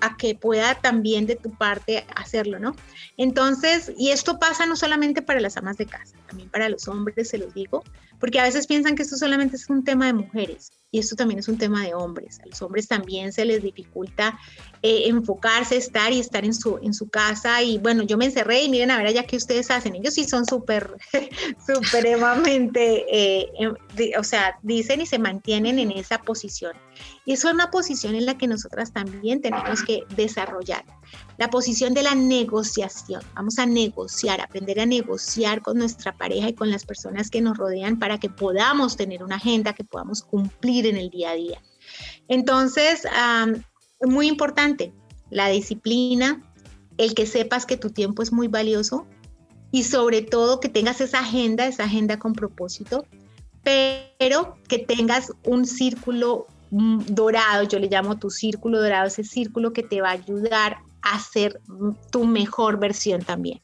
a 0.00 0.16
que 0.16 0.34
pueda 0.34 0.74
también 0.74 1.26
de 1.26 1.36
tu 1.36 1.50
parte 1.50 2.06
hacerlo, 2.14 2.58
¿no? 2.58 2.74
Entonces, 3.16 3.92
y 3.96 4.10
esto 4.10 4.38
pasa 4.38 4.66
no 4.66 4.76
solamente 4.76 5.22
para 5.22 5.40
las 5.40 5.56
amas 5.56 5.76
de 5.76 5.86
casa, 5.86 6.16
también 6.28 6.50
para 6.50 6.68
los 6.68 6.86
hombres, 6.86 7.28
se 7.28 7.38
los 7.38 7.52
digo, 7.54 7.82
porque 8.20 8.38
a 8.38 8.44
veces 8.44 8.66
piensan 8.66 8.94
que 8.94 9.02
esto 9.02 9.16
solamente 9.16 9.56
es 9.56 9.68
un 9.68 9.84
tema 9.84 10.06
de 10.06 10.12
mujeres 10.12 10.70
y 10.90 10.98
esto 10.98 11.16
también 11.16 11.38
es 11.38 11.48
un 11.48 11.58
tema 11.58 11.84
de 11.84 11.94
hombres. 11.94 12.40
A 12.40 12.46
los 12.46 12.62
hombres 12.62 12.88
también 12.88 13.32
se 13.32 13.44
les 13.44 13.62
dificulta 13.62 14.38
eh, 14.82 15.02
enfocarse, 15.06 15.76
estar 15.76 16.12
y 16.12 16.18
estar 16.18 16.44
en 16.44 16.54
su, 16.54 16.78
en 16.82 16.94
su 16.94 17.08
casa. 17.10 17.62
Y 17.62 17.78
bueno, 17.78 18.04
yo 18.04 18.16
me 18.16 18.24
encerré 18.24 18.62
y 18.62 18.70
miren 18.70 18.90
a 18.90 18.96
ver 18.96 19.08
allá 19.08 19.24
qué 19.24 19.36
ustedes 19.36 19.70
hacen. 19.70 19.94
Ellos 19.94 20.14
sí 20.14 20.24
son 20.24 20.46
súper, 20.46 20.96
supremamente, 21.66 23.04
eh, 23.10 23.50
em, 23.58 23.74
o 24.18 24.24
sea, 24.24 24.58
dicen 24.62 25.02
y 25.02 25.06
se 25.06 25.18
mantienen 25.18 25.78
en 25.78 25.90
esa 25.92 26.22
posición. 26.22 26.72
Y 27.26 27.34
eso 27.34 27.48
es 27.48 27.54
una 27.54 27.70
posición 27.70 28.14
en 28.14 28.24
la 28.24 28.38
que 28.38 28.46
nosotras 28.46 28.92
también 28.92 29.42
tenemos 29.42 29.82
que 29.82 30.04
desarrollar. 30.16 30.84
La 31.38 31.50
posición 31.50 31.94
de 31.94 32.02
la 32.02 32.16
negociación. 32.16 33.22
Vamos 33.34 33.60
a 33.60 33.66
negociar, 33.66 34.40
aprender 34.40 34.80
a 34.80 34.86
negociar 34.86 35.62
con 35.62 35.78
nuestra 35.78 36.12
pareja 36.16 36.48
y 36.48 36.54
con 36.54 36.68
las 36.68 36.84
personas 36.84 37.30
que 37.30 37.40
nos 37.40 37.56
rodean 37.56 38.00
para 38.00 38.18
que 38.18 38.28
podamos 38.28 38.96
tener 38.96 39.22
una 39.22 39.36
agenda 39.36 39.72
que 39.72 39.84
podamos 39.84 40.22
cumplir 40.22 40.86
en 40.86 40.96
el 40.96 41.10
día 41.10 41.30
a 41.30 41.34
día. 41.34 41.62
Entonces, 42.26 43.06
muy 44.00 44.26
importante, 44.26 44.92
la 45.30 45.48
disciplina, 45.48 46.42
el 46.96 47.14
que 47.14 47.24
sepas 47.24 47.66
que 47.66 47.76
tu 47.76 47.90
tiempo 47.90 48.22
es 48.22 48.32
muy 48.32 48.48
valioso 48.48 49.06
y 49.70 49.84
sobre 49.84 50.22
todo 50.22 50.58
que 50.58 50.68
tengas 50.68 51.00
esa 51.00 51.20
agenda, 51.20 51.66
esa 51.66 51.84
agenda 51.84 52.18
con 52.18 52.32
propósito, 52.32 53.06
pero 53.62 54.56
que 54.66 54.80
tengas 54.80 55.32
un 55.44 55.66
círculo 55.66 56.46
mm, 56.70 57.00
dorado, 57.10 57.62
yo 57.64 57.78
le 57.78 57.88
llamo 57.88 58.18
tu 58.18 58.30
círculo 58.30 58.80
dorado, 58.80 59.06
ese 59.06 59.22
círculo 59.22 59.72
que 59.72 59.84
te 59.84 60.00
va 60.00 60.08
a 60.08 60.12
ayudar 60.12 60.78
a 61.12 61.18
ser 61.18 61.60
tu 62.10 62.24
mejor 62.24 62.78
versión 62.78 63.22
también. 63.22 63.60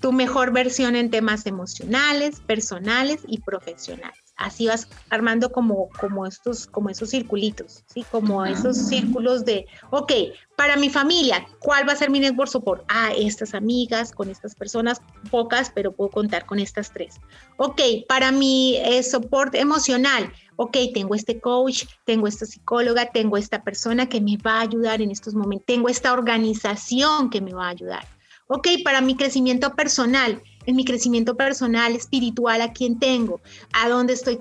Tu 0.00 0.12
mejor 0.12 0.52
versión 0.52 0.94
en 0.94 1.10
temas 1.10 1.46
emocionales, 1.46 2.40
personales 2.40 3.20
y 3.26 3.40
profesionales 3.40 4.28
así 4.38 4.68
vas 4.68 4.88
armando 5.10 5.50
como, 5.50 5.90
como, 6.00 6.24
estos, 6.24 6.66
como 6.66 6.88
esos 6.88 7.10
circulitos, 7.10 7.84
¿sí? 7.92 8.04
Como 8.10 8.46
esos 8.46 8.76
círculos 8.76 9.44
de, 9.44 9.66
ok, 9.90 10.12
para 10.56 10.76
mi 10.76 10.88
familia, 10.88 11.46
¿cuál 11.58 11.86
va 11.86 11.92
a 11.92 11.96
ser 11.96 12.08
mi 12.08 12.20
network 12.20 12.48
support? 12.48 12.84
Ah, 12.88 13.10
estas 13.16 13.52
amigas, 13.52 14.12
con 14.12 14.30
estas 14.30 14.54
personas, 14.54 15.02
pocas, 15.30 15.70
pero 15.74 15.92
puedo 15.92 16.10
contar 16.10 16.46
con 16.46 16.60
estas 16.60 16.92
tres. 16.92 17.16
Ok, 17.56 17.80
para 18.08 18.30
mi 18.30 18.76
eh, 18.76 19.02
soporte 19.02 19.60
emocional, 19.60 20.32
ok, 20.58 20.76
tengo 20.92 21.14
este 21.14 21.40
coach, 21.40 21.84
tengo 22.04 22.26
esta 22.26 22.44
psicóloga, 22.44 23.12
tengo 23.12 23.36
esta 23.36 23.62
persona 23.62 24.08
que 24.08 24.20
me 24.20 24.36
va 24.36 24.54
a 24.54 24.62
ayudar 24.62 25.00
en 25.00 25.12
estos 25.12 25.34
momentos, 25.34 25.66
tengo 25.66 25.88
esta 25.88 26.12
organización 26.12 27.30
que 27.30 27.40
me 27.40 27.54
va 27.54 27.66
a 27.66 27.70
ayudar. 27.70 28.06
Ok, 28.48 28.66
para 28.82 29.00
mi 29.00 29.14
crecimiento 29.14 29.74
personal, 29.76 30.42
en 30.66 30.74
mi 30.74 30.84
crecimiento 30.84 31.36
personal, 31.36 31.94
espiritual, 31.94 32.60
a 32.60 32.72
quién 32.72 32.98
tengo, 32.98 33.40
a 33.72 33.88
dónde 33.88 34.14
estoy 34.14 34.40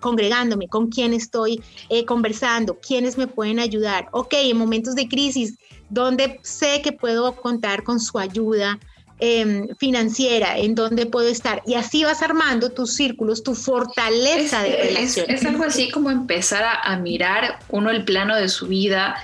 congregándome, 0.00 0.68
con 0.68 0.88
quién 0.88 1.12
estoy 1.12 1.60
eh, 1.88 2.04
conversando, 2.04 2.78
quiénes 2.78 3.18
me 3.18 3.26
pueden 3.26 3.58
ayudar. 3.58 4.08
Ok, 4.12 4.34
en 4.34 4.56
momentos 4.56 4.94
de 4.94 5.08
crisis, 5.08 5.58
¿dónde 5.90 6.38
sé 6.42 6.80
que 6.80 6.92
puedo 6.92 7.34
contar 7.34 7.82
con 7.82 7.98
su 7.98 8.18
ayuda 8.20 8.78
em, 9.18 9.68
financiera, 9.78 10.58
en 10.58 10.74
dónde 10.74 11.06
puedo 11.06 11.28
estar. 11.28 11.62
Y 11.66 11.74
así 11.74 12.04
vas 12.04 12.22
armando 12.22 12.70
tus 12.70 12.94
círculos, 12.94 13.42
tu 13.42 13.54
fortaleza 13.54 14.62
de 14.62 14.76
relaciones. 14.76 15.40
Es, 15.40 15.46
algo 15.46 15.64
así 15.64 15.90
como 15.90 16.10
empezar 16.10 16.64
a, 16.82 16.96
mirar 16.96 17.58
uno 17.68 17.90
el 17.90 18.04
plano 18.04 18.36
de 18.36 18.48
su 18.48 18.66
vida. 18.66 19.16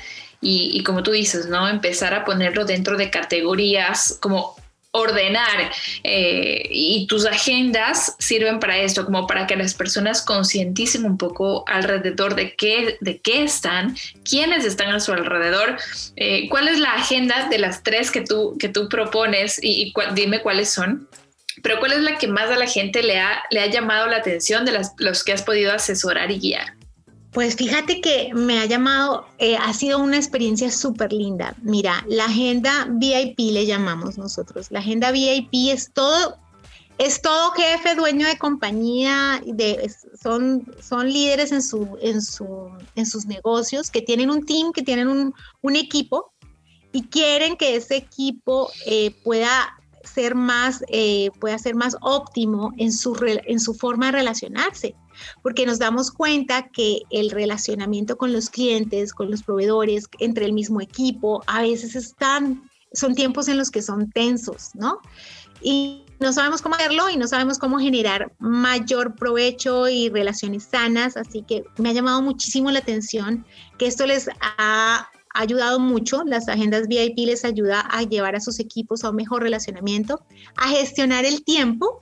Y, 0.43 0.71
y, 0.73 0.83
como 0.83 1.03
tú 1.03 1.11
dices, 1.11 1.47
¿no? 1.47 1.69
Empezar 1.69 2.15
a 2.15 2.25
ponerlo 2.25 2.65
dentro 2.65 2.97
de 2.97 3.11
categorías 3.11 4.17
como 4.21 4.57
ordenar 4.93 5.71
eh, 6.03 6.63
y 6.69 7.07
tus 7.07 7.25
agendas 7.25 8.17
sirven 8.19 8.59
para 8.59 8.79
esto, 8.79 9.05
como 9.05 9.27
para 9.27 9.47
que 9.47 9.57
las 9.57 9.75
personas 9.75 10.23
concienticen 10.23 11.05
un 11.05 11.17
poco 11.17 11.65
alrededor 11.69 12.35
de 12.35 12.55
qué, 12.55 12.97
de 13.01 13.19
qué 13.19 13.45
están, 13.45 13.97
quiénes 14.29 14.65
están 14.65 14.91
a 14.91 15.01
su 15.01 15.13
alrededor, 15.13 15.77
eh, 16.17 16.49
cuál 16.49 16.69
es 16.69 16.79
la 16.79 16.95
agenda 16.95 17.49
de 17.49 17.59
las 17.59 17.83
tres 17.83 18.11
que 18.11 18.23
tú, 18.23 18.57
que 18.59 18.69
tú 18.69 18.89
propones 18.89 19.61
y, 19.63 19.93
dime 20.15 20.41
cuáles 20.41 20.71
son. 20.71 21.09
Pero 21.63 21.79
cuál 21.79 21.93
es 21.93 22.01
la 22.01 22.17
que 22.17 22.27
más 22.27 22.51
a 22.51 22.57
la 22.57 22.67
gente 22.67 23.03
le 23.03 23.21
ha, 23.21 23.43
le 23.51 23.61
ha 23.61 23.67
llamado 23.67 24.07
la 24.07 24.17
atención 24.17 24.65
de 24.65 24.81
los 24.99 25.25
que 25.25 25.33
has 25.33 25.43
podido 25.43 25.73
asesorar 25.73 26.31
y 26.31 26.39
guiar. 26.39 26.80
Pues 27.33 27.55
fíjate 27.55 28.01
que 28.01 28.31
me 28.35 28.59
ha 28.59 28.67
llamado, 28.67 29.25
eh, 29.39 29.57
ha 29.57 29.73
sido 29.73 30.01
una 30.01 30.17
experiencia 30.17 30.71
súper 30.71 31.13
linda. 31.13 31.55
Mira, 31.63 32.05
la 32.09 32.25
agenda 32.25 32.89
VIP 32.91 33.39
le 33.53 33.67
llamamos 33.67 34.19
nosotros. 34.19 34.67
La 34.71 34.81
agenda 34.81 35.13
VIP 35.13 35.71
es 35.71 35.93
todo, 35.93 36.39
es 36.99 37.23
todo 37.23 37.53
jefe, 37.53 37.95
dueño 37.95 38.27
de 38.27 38.37
compañía, 38.37 39.41
de, 39.47 39.93
son, 40.21 40.67
son 40.83 41.13
líderes 41.13 41.53
en, 41.53 41.63
su, 41.63 41.97
en, 42.03 42.21
su, 42.21 42.69
en 42.97 43.07
sus 43.07 43.27
negocios, 43.27 43.91
que 43.91 44.03
tienen 44.03 44.29
un 44.29 44.45
team, 44.45 44.73
que 44.73 44.83
tienen 44.83 45.07
un, 45.07 45.33
un 45.63 45.77
equipo 45.77 46.33
y 46.91 47.05
quieren 47.05 47.57
que 47.57 47.77
ese 47.77 47.95
equipo 47.95 48.73
eh, 48.87 49.15
pueda 49.23 49.79
ser 50.03 50.35
más, 50.35 50.83
eh, 50.89 51.31
pueda 51.39 51.57
ser 51.59 51.77
más 51.77 51.97
óptimo 52.01 52.73
en 52.77 52.93
su, 52.93 53.17
en 53.25 53.61
su 53.61 53.75
forma 53.75 54.07
de 54.07 54.13
relacionarse 54.13 54.97
porque 55.43 55.67
nos 55.67 55.79
damos 55.79 56.11
cuenta 56.11 56.69
que 56.69 57.03
el 57.11 57.31
relacionamiento 57.31 58.17
con 58.17 58.33
los 58.33 58.51
clientes, 58.51 59.13
con 59.13 59.31
los 59.31 59.43
proveedores, 59.43 60.09
entre 60.19 60.45
el 60.47 60.53
mismo 60.53 60.81
equipo, 60.81 61.43
a 61.47 61.63
veces 61.63 61.97
están, 61.97 62.69
son 62.93 63.15
tiempos 63.15 63.49
en 63.49 63.59
los 63.59 63.71
que 63.71 63.83
son 63.83 64.11
tensos, 64.11 64.71
¿no? 64.75 65.01
Y 65.63 66.05
no 66.21 66.33
sabemos 66.33 66.63
cómo 66.63 66.75
hacerlo 66.75 67.11
y 67.11 67.17
no 67.17 67.27
sabemos 67.27 67.59
cómo 67.59 67.79
generar 67.79 68.33
mayor 68.39 69.15
provecho 69.15 69.89
y 69.89 70.09
relaciones 70.09 70.65
sanas, 70.65 71.17
así 71.17 71.43
que 71.43 71.65
me 71.79 71.91
ha 71.91 71.93
llamado 71.93 72.23
muchísimo 72.23 72.71
la 72.71 72.79
atención 72.79 73.45
que 73.79 73.87
esto 73.87 74.07
les 74.07 74.29
ha 74.41 75.09
ayudado 75.35 75.79
mucho, 75.79 76.23
las 76.25 76.49
agendas 76.49 76.89
VIP 76.89 77.19
les 77.19 77.45
ayuda 77.45 77.81
a 77.81 78.03
llevar 78.03 78.37
a 78.37 78.41
sus 78.41 78.59
equipos 78.59 79.05
a 79.05 79.11
un 79.11 79.17
mejor 79.17 79.43
relacionamiento, 79.43 80.25
a 80.57 80.69
gestionar 80.69 81.25
el 81.25 81.45
tiempo 81.45 82.01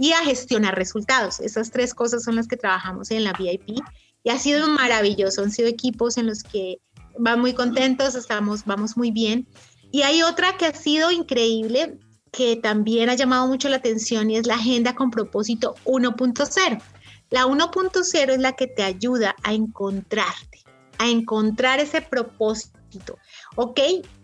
y 0.00 0.12
a 0.12 0.24
gestionar 0.24 0.74
resultados. 0.74 1.40
Esas 1.40 1.70
tres 1.70 1.92
cosas 1.92 2.24
son 2.24 2.34
las 2.34 2.48
que 2.48 2.56
trabajamos 2.56 3.10
en 3.10 3.22
la 3.22 3.34
VIP 3.34 3.78
y 4.24 4.30
ha 4.30 4.38
sido 4.38 4.66
maravilloso. 4.66 5.42
Han 5.42 5.52
sido 5.52 5.68
equipos 5.68 6.16
en 6.16 6.26
los 6.26 6.42
que 6.42 6.78
van 7.18 7.38
muy 7.38 7.52
contentos, 7.52 8.14
estamos, 8.14 8.64
vamos 8.64 8.96
muy 8.96 9.10
bien. 9.10 9.46
Y 9.92 10.02
hay 10.02 10.22
otra 10.22 10.56
que 10.56 10.64
ha 10.64 10.74
sido 10.74 11.10
increíble, 11.10 11.98
que 12.32 12.56
también 12.56 13.10
ha 13.10 13.14
llamado 13.14 13.46
mucho 13.46 13.68
la 13.68 13.76
atención 13.76 14.30
y 14.30 14.38
es 14.38 14.46
la 14.46 14.54
agenda 14.54 14.94
con 14.94 15.10
propósito 15.10 15.74
1.0. 15.84 16.82
La 17.28 17.44
1.0 17.44 18.30
es 18.30 18.38
la 18.38 18.52
que 18.52 18.68
te 18.68 18.82
ayuda 18.82 19.36
a 19.42 19.52
encontrarte, 19.52 20.60
a 20.96 21.08
encontrar 21.08 21.78
ese 21.78 22.00
propósito. 22.00 23.18
¿Ok? 23.54 23.80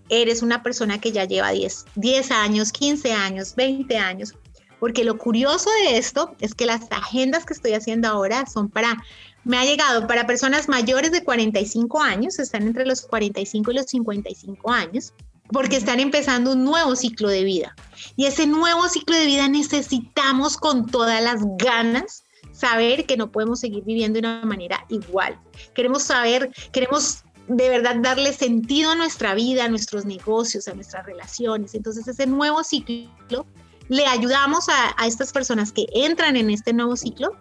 Eres 0.08 0.42
una 0.42 0.62
persona 0.62 1.00
que 1.00 1.12
ya 1.12 1.24
lleva 1.24 1.50
10, 1.50 1.84
10 1.96 2.30
años, 2.30 2.72
15 2.72 3.12
años, 3.12 3.54
20 3.56 3.98
años, 3.98 4.34
porque 4.80 5.04
lo 5.04 5.18
curioso 5.18 5.70
de 5.82 5.98
esto 5.98 6.34
es 6.40 6.54
que 6.54 6.66
las 6.66 6.82
agendas 6.90 7.44
que 7.44 7.54
estoy 7.54 7.72
haciendo 7.72 8.08
ahora 8.08 8.46
son 8.46 8.68
para, 8.68 9.02
me 9.44 9.58
ha 9.58 9.64
llegado 9.64 10.06
para 10.06 10.26
personas 10.26 10.68
mayores 10.68 11.12
de 11.12 11.24
45 11.24 12.00
años, 12.00 12.38
están 12.38 12.66
entre 12.66 12.86
los 12.86 13.02
45 13.02 13.70
y 13.70 13.74
los 13.74 13.86
55 13.86 14.70
años, 14.70 15.12
porque 15.50 15.76
están 15.76 16.00
empezando 16.00 16.52
un 16.52 16.64
nuevo 16.64 16.96
ciclo 16.96 17.28
de 17.28 17.44
vida. 17.44 17.74
Y 18.16 18.26
ese 18.26 18.46
nuevo 18.46 18.88
ciclo 18.88 19.16
de 19.16 19.26
vida 19.26 19.48
necesitamos 19.48 20.56
con 20.56 20.86
todas 20.86 21.22
las 21.22 21.40
ganas 21.56 22.24
saber 22.52 23.04
que 23.06 23.16
no 23.16 23.30
podemos 23.30 23.60
seguir 23.60 23.84
viviendo 23.84 24.14
de 24.14 24.26
una 24.26 24.44
manera 24.44 24.84
igual. 24.88 25.38
Queremos 25.74 26.02
saber, 26.02 26.50
queremos 26.72 27.22
de 27.48 27.68
verdad 27.68 27.96
darle 28.00 28.32
sentido 28.32 28.90
a 28.90 28.94
nuestra 28.96 29.34
vida, 29.34 29.66
a 29.66 29.68
nuestros 29.68 30.04
negocios, 30.04 30.66
a 30.66 30.74
nuestras 30.74 31.06
relaciones. 31.06 31.74
Entonces 31.74 32.08
ese 32.08 32.26
nuevo 32.26 32.64
ciclo 32.64 33.46
le 33.88 34.06
ayudamos 34.06 34.68
a, 34.68 35.06
estas 35.06 35.32
personas 35.32 35.72
que 35.72 35.86
entran 35.92 36.36
en 36.36 36.50
este 36.50 36.72
nuevo 36.72 36.96
ciclo 36.96 37.32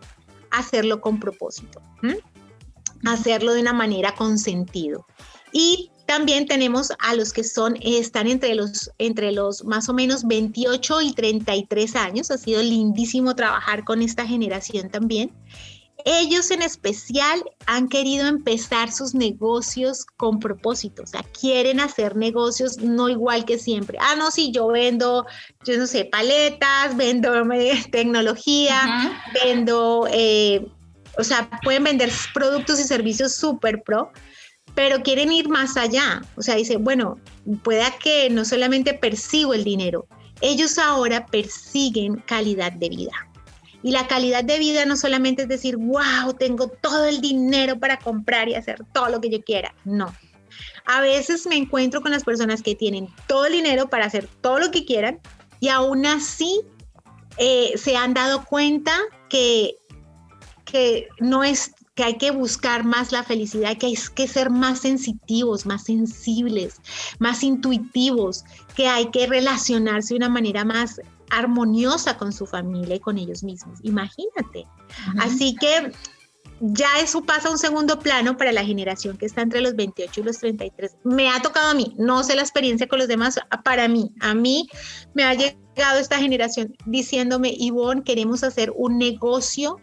a 0.52 0.60
hacerlo 0.60 1.02
con 1.02 1.20
propósito, 1.20 1.82
hacerlo 3.06 3.54
de 3.54 3.62
una 3.62 3.74
manera 3.74 4.14
con 4.16 4.38
sentido. 4.38 5.06
Y 5.52 5.92
también 6.06 6.46
tenemos 6.46 6.92
a 7.00 7.16
los 7.16 7.34
que 7.34 7.44
son, 7.44 7.78
están 7.82 8.28
entre 8.28 8.54
los, 8.56 8.92
entre 9.00 9.32
los 9.32 9.64
más 9.64 9.90
o 9.90 9.94
menos 9.94 10.28
28 10.28 11.02
y 11.02 11.14
33 11.14 11.96
años. 11.96 12.30
Ha 12.30 12.38
sido 12.38 12.62
lindísimo 12.62 13.36
trabajar 13.36 13.84
con 13.84 14.02
esta 14.02 14.26
generación 14.28 14.90
también. 14.90 15.32
Ellos 16.08 16.52
en 16.52 16.62
especial 16.62 17.44
han 17.66 17.90
querido 17.90 18.28
empezar 18.28 18.92
sus 18.92 19.16
negocios 19.16 20.06
con 20.18 20.40
propósito, 20.40 21.02
o 21.02 21.08
sea, 21.08 21.24
quieren 21.24 21.80
hacer 21.80 22.16
negocios 22.16 22.78
no 22.78 23.10
igual 23.10 23.44
que 23.44 23.58
siempre. 23.58 23.98
Ah, 24.00 24.16
no, 24.16 24.30
sí, 24.30 24.52
yo 24.52 24.68
vendo, 24.68 25.26
yo 25.66 25.80
no 25.80 25.88
sé, 25.88 26.06
paletas, 26.06 26.96
vendo 26.96 27.32
tecnología, 27.92 29.20
vendo, 29.44 30.08
eh, 30.12 30.68
o 31.18 31.24
sea, 31.24 31.50
pueden 31.64 31.84
vender 31.84 32.12
productos 32.36 32.80
y 32.80 32.84
servicios 32.84 33.34
súper 33.34 33.82
pro, 33.82 34.12
pero 34.76 35.02
quieren 35.02 35.32
ir 35.32 35.50
más 35.50 35.76
allá. 35.76 36.22
O 36.36 36.44
sea, 36.44 36.54
dice, 36.54 36.78
bueno, 36.78 37.18
pueda 37.64 37.90
que 37.98 38.30
no 38.30 38.46
solamente 38.46 38.94
persigo 38.94 39.56
el 39.56 39.64
dinero, 39.64 40.08
ellos 40.42 40.78
ahora 40.78 41.26
persiguen 41.26 42.18
calidad 42.28 42.74
de 42.74 42.90
vida. 42.90 43.14
Y 43.86 43.92
la 43.92 44.08
calidad 44.08 44.44
de 44.44 44.58
vida 44.58 44.84
no 44.86 44.98
solamente 44.98 45.44
es 45.44 45.48
decir, 45.48 45.78
wow, 45.78 46.34
tengo 46.40 46.70
todo 46.70 47.06
el 47.06 47.22
dinero 47.22 47.80
para 47.80 48.00
comprar 48.00 48.50
y 48.50 48.56
hacer 48.56 48.84
todo 48.92 49.10
lo 49.10 49.22
que 49.22 49.30
yo 49.30 49.44
quiera. 49.44 49.76
No. 49.84 50.12
A 50.88 51.02
veces 51.02 51.46
me 51.46 51.56
encuentro 51.56 52.02
con 52.02 52.10
las 52.10 52.24
personas 52.24 52.64
que 52.64 52.74
tienen 52.74 53.08
todo 53.28 53.46
el 53.46 53.54
dinero 53.54 53.88
para 53.88 54.06
hacer 54.06 54.28
todo 54.42 54.58
lo 54.58 54.72
que 54.72 54.86
quieran 54.86 55.20
y 55.60 55.68
aún 55.68 56.08
así 56.08 56.62
eh, 57.38 57.74
se 57.76 57.96
han 57.96 58.16
dado 58.16 58.44
cuenta 58.46 58.92
que, 59.30 59.76
que 60.66 61.08
no 61.20 61.44
es 61.44 61.76
que 61.94 62.06
hay 62.06 62.18
que 62.18 62.32
buscar 62.32 62.86
más 62.86 63.12
la 63.12 63.22
felicidad, 63.22 63.78
que 63.78 63.86
hay 63.86 63.98
que 64.16 64.28
ser 64.28 64.50
más 64.50 64.80
sensitivos, 64.80 65.68
más 65.68 65.84
sensibles, 65.84 66.82
más 67.20 67.44
intuitivos, 67.44 68.46
que 68.76 68.88
hay 68.88 69.12
que 69.12 69.28
relacionarse 69.28 70.16
de 70.16 70.18
una 70.18 70.30
manera 70.30 70.66
más 70.66 71.00
armoniosa 71.30 72.18
con 72.18 72.32
su 72.32 72.46
familia 72.46 72.96
y 72.96 73.00
con 73.00 73.18
ellos 73.18 73.44
mismos. 73.44 73.80
Imagínate. 73.84 74.68
Así 75.20 75.56
que 75.56 75.92
ya 76.62 76.88
eso 77.02 77.24
pasa 77.24 77.50
a 77.50 77.52
un 77.52 77.58
segundo 77.58 78.00
plano 78.00 78.38
para 78.38 78.52
la 78.52 78.64
generación 78.64 79.18
que 79.18 79.26
está 79.26 79.42
entre 79.42 79.62
los 79.62 79.76
28 79.76 80.22
y 80.22 80.24
los 80.24 80.38
33. 80.40 80.96
Me 81.04 81.30
ha 81.30 81.42
tocado 81.42 81.70
a 81.70 81.74
mí, 81.74 81.94
no 81.98 82.24
sé 82.24 82.36
la 82.36 82.42
experiencia 82.42 82.88
con 82.88 83.00
los 83.00 83.08
demás, 83.08 83.40
para 83.64 83.88
mí, 83.88 84.12
a 84.22 84.34
mí 84.34 84.70
me 85.14 85.24
ha 85.24 85.34
llegado 85.34 86.00
esta 86.00 86.18
generación 86.18 86.76
diciéndome, 86.86 87.54
Ivonne, 87.58 88.04
queremos 88.04 88.44
hacer 88.44 88.72
un 88.76 88.98
negocio. 88.98 89.80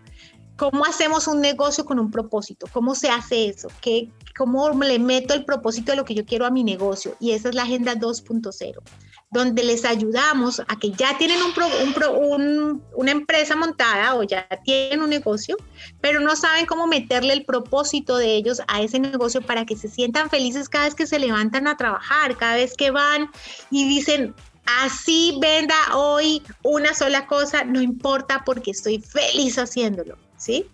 ¿Cómo 0.57 0.85
hacemos 0.85 1.27
un 1.27 1.41
negocio 1.41 1.85
con 1.85 1.99
un 1.99 2.11
propósito? 2.11 2.67
¿Cómo 2.73 2.95
se 2.95 3.11
hace 3.11 3.49
eso? 3.49 3.69
¿Qué, 3.81 4.11
¿Cómo 4.37 4.71
le 4.71 4.99
meto 4.99 5.35
el 5.35 5.45
propósito 5.45 5.93
de 5.93 5.97
lo 5.97 6.05
que 6.05 6.15
yo 6.15 6.25
quiero 6.25 6.47
a 6.47 6.51
mi 6.51 6.63
negocio? 6.63 7.17
Y 7.21 7.33
esa 7.33 7.49
es 7.49 7.55
la 7.55 7.63
Agenda 7.63 7.95
2.0 7.95 8.79
donde 9.33 9.65
les 9.65 9.85
ayudamos 9.85 10.61
a 10.61 10.79
que 10.79 10.91
ya 10.91 11.17
tienen 11.17 11.39
un, 11.43 12.83
una 12.95 13.11
empresa 13.11 13.57
montada 13.57 14.15
o 14.15 14.23
ya 14.23 14.47
tienen 14.63 15.01
un 15.01 15.09
negocio, 15.09 15.57
pero 16.03 16.21
no 16.21 16.37
saben 16.37 16.67
cómo 16.67 16.87
meterle 16.87 17.33
el 17.33 17.45
propósito 17.45 18.19
de 18.19 18.35
ellos 18.35 18.61
a 18.69 18.83
ese 18.83 19.01
negocio 19.01 19.41
para 19.41 19.65
que 19.65 19.75
se 19.75 19.89
sientan 19.89 20.29
felices 20.29 20.69
cada 20.69 20.85
vez 20.85 20.95
que 20.95 21.07
se 21.07 21.19
levantan 21.19 21.67
a 21.67 21.79
trabajar, 21.79 22.37
cada 22.37 22.57
vez 22.57 22.75
que 22.77 22.91
van 22.91 23.31
y 23.71 23.89
dicen, 23.89 24.35
así 24.67 25.39
venda 25.41 25.77
hoy 25.95 26.43
una 26.63 26.93
sola 26.93 27.27
cosa, 27.27 27.65
no 27.65 27.81
importa 27.81 28.43
porque 28.45 28.73
estoy 28.73 29.01
feliz 29.01 29.59
haciéndolo, 29.59 30.19
¿sí? 30.37 30.67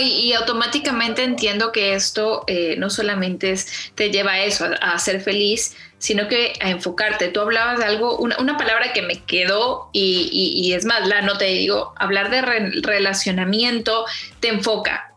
Y, 0.00 0.32
automáticamente 0.34 1.24
entiendo 1.24 1.72
que 1.72 1.94
esto 1.94 2.44
eh, 2.46 2.74
no 2.76 2.90
solamente 2.90 3.54
te 3.94 4.10
lleva 4.10 4.32
a 4.32 4.44
eso, 4.44 4.66
a, 4.80 4.98
ser 4.98 5.20
feliz, 5.22 5.74
sino 5.98 6.28
que 6.28 6.52
a 6.60 6.70
enfocarte. 6.70 7.28
Tú 7.28 7.40
hablabas 7.40 7.78
de 7.78 7.84
algo, 7.84 8.18
una, 8.18 8.56
palabra 8.56 8.92
que 8.92 9.02
me 9.02 9.22
quedó 9.22 9.90
y, 9.92 10.72
es 10.72 10.84
más, 10.84 11.06
la 11.08 11.22
no 11.22 11.38
te 11.38 11.46
digo, 11.46 11.94
hablar 11.96 12.30
de 12.30 12.42
relacionamiento 12.82 14.04
te 14.40 14.48
enfoca, 14.48 15.12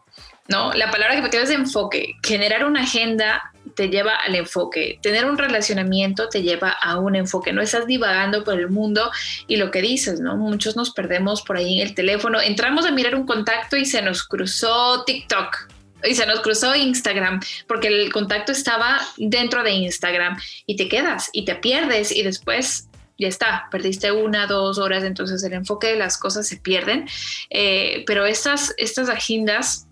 ¿no? 0.48 0.74
La 0.74 0.90
palabra 0.92 1.16
que 1.16 1.22
me 1.22 1.30
quedó 1.30 1.44
es 1.44 1.50
enfoque. 1.50 2.16
Generar 2.24 2.66
una 2.66 2.84
agenda 2.84 3.52
te 3.76 3.90
lleva 3.90 4.16
al 4.16 4.36
enfoque. 4.36 5.00
Tener 5.02 5.26
un 5.26 5.38
relacionamiento 5.38 6.28
te 6.30 6.42
lleva 6.42 6.70
a 6.70 6.98
un 6.98 7.16
enfoque. 7.16 7.54
No 7.54 7.62
estás 7.62 7.86
divagando 7.86 8.44
por 8.44 8.60
el 8.60 8.70
mundo 8.70 9.12
y 9.48 9.58
lo 9.58 9.72
que 9.72 9.82
dices, 9.82 10.20
¿no? 10.20 10.38
Muchos 10.38 10.76
nos 10.76 10.92
perdemos 10.92 11.42
por 11.42 11.58
ahí 11.58 11.80
en 11.80 11.88
el 11.88 11.96
teléfono. 11.96 12.42
Entramos 12.42 12.86
a 12.86 12.92
mirar 12.92 13.16
un 13.16 13.26
contacto 13.26 13.78
y 13.78 13.86
se 13.86 14.02
nos 14.02 14.24
cruzó 14.24 15.04
TikTok. 15.06 15.70
Y 16.04 16.16
se 16.16 16.26
nos 16.26 16.42
cruzó 16.42 16.76
Instagram 16.76 17.42
porque 17.68 17.88
el 17.88 18.12
contacto 18.12 18.52
estaba 18.52 19.00
dentro 19.18 19.64
de 19.64 19.72
Instagram 19.72 20.38
y 20.66 20.76
te 20.76 20.88
quedas 20.88 21.30
y 21.34 21.46
te 21.46 21.56
pierdes 21.56 22.16
y 22.16 22.24
después 22.24 22.90
ya 23.20 23.28
está, 23.28 23.68
perdiste 23.70 24.12
una, 24.14 24.48
dos 24.48 24.78
horas, 24.78 25.04
entonces 25.04 25.44
el 25.44 25.54
enfoque 25.54 25.88
de 25.88 25.98
las 25.98 26.18
cosas 26.18 26.48
se 26.48 26.56
pierden. 26.56 27.08
Eh, 27.50 28.04
pero 28.08 28.26
estas, 28.26 28.74
estas 28.78 29.10
agendas 29.10 29.88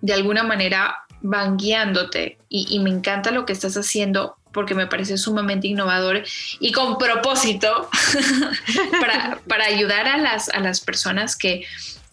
de 0.00 0.14
alguna 0.14 0.42
manera 0.42 1.02
van 1.20 1.56
guiándote 1.56 2.38
y, 2.48 2.78
me 2.78 2.90
encanta 2.90 3.30
lo 3.30 3.44
que 3.44 3.52
estás 3.52 3.76
haciendo 3.76 4.36
porque 4.52 4.74
me 4.74 4.86
parece 4.86 5.18
sumamente 5.18 5.66
innovador 5.66 6.22
y 6.60 6.72
con 6.72 6.96
propósito 6.96 7.90
para, 9.48 9.64
ayudar 9.64 10.06
a 10.06 10.16
las, 10.16 10.48
a 10.48 10.60
las 10.60 10.80
personas 10.80 11.36
que 11.36 11.66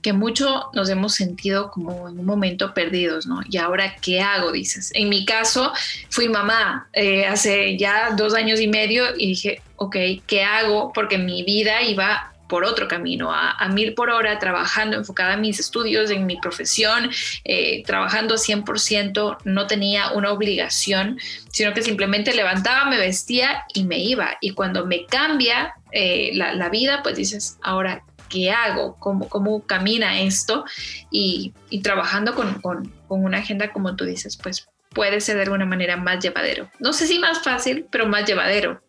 que 0.03 0.13
mucho 0.13 0.65
nos 0.73 0.89
hemos 0.89 1.15
sentido 1.15 1.71
como 1.71 2.09
en 2.09 2.19
un 2.19 2.25
momento 2.25 2.73
perdidos, 2.73 3.25
¿no? 3.25 3.41
Y 3.49 3.57
ahora, 3.57 3.95
¿qué 4.01 4.21
hago? 4.21 4.51
Dices. 4.51 4.91
En 4.93 5.09
mi 5.09 5.25
caso, 5.25 5.71
fui 6.09 6.29
mamá 6.29 6.87
eh, 6.93 7.25
hace 7.25 7.77
ya 7.77 8.11
dos 8.15 8.35
años 8.35 8.59
y 8.59 8.67
medio 8.67 9.05
y 9.17 9.27
dije, 9.27 9.61
ok, 9.77 9.95
¿qué 10.27 10.43
hago? 10.43 10.91
Porque 10.93 11.17
mi 11.17 11.43
vida 11.43 11.81
iba 11.81 12.33
por 12.53 12.65
otro 12.65 12.87
camino, 12.87 13.31
a, 13.33 13.67
mil 13.69 13.95
por 13.95 14.11
hora, 14.11 14.37
trabajando, 14.37 14.95
enfocada 14.95 15.33
en 15.33 15.41
mis 15.41 15.59
estudios, 15.59 16.11
en 16.11 16.27
mi 16.27 16.37
profesión, 16.37 17.09
eh, 17.45 17.81
trabajando 17.83 18.35
100%, 18.35 19.37
no 19.43 19.65
tenía 19.65 20.11
una 20.11 20.31
obligación, 20.31 21.17
sino 21.49 21.73
que 21.73 21.81
simplemente 21.81 22.31
levantaba, 22.35 22.85
me 22.85 22.99
vestía 22.99 23.63
y 23.73 23.85
me 23.85 23.97
iba. 23.97 24.37
Y 24.39 24.51
cuando 24.51 24.85
me 24.85 25.07
cambia 25.07 25.73
eh, 25.91 26.29
la, 26.33 26.69
vida, 26.69 27.01
pues 27.01 27.15
dices, 27.15 27.57
ahora, 27.63 28.03
¿qué 28.33 28.51
hago? 28.51 28.95
¿Cómo, 28.99 29.29
cómo 29.29 29.61
camina 29.61 30.19
esto? 30.19 30.65
Y, 31.11 31.53
trabajando 31.83 32.33
con, 32.33 32.59
con, 32.61 32.91
una 33.07 33.37
agenda, 33.37 33.71
como 33.71 33.95
tú 33.95 34.05
dices, 34.05 34.37
pues 34.37 34.67
puede 34.89 35.21
ser 35.21 35.35
de 35.35 35.43
alguna 35.43 35.65
manera 35.65 35.97
más 35.97 36.23
llevadero. 36.23 36.67
No 36.79 36.93
sé 36.93 37.05
si 37.05 37.19
más 37.19 37.43
fácil, 37.43 37.85
pero 37.91 38.07
más 38.07 38.25
llevadero. 38.25 38.81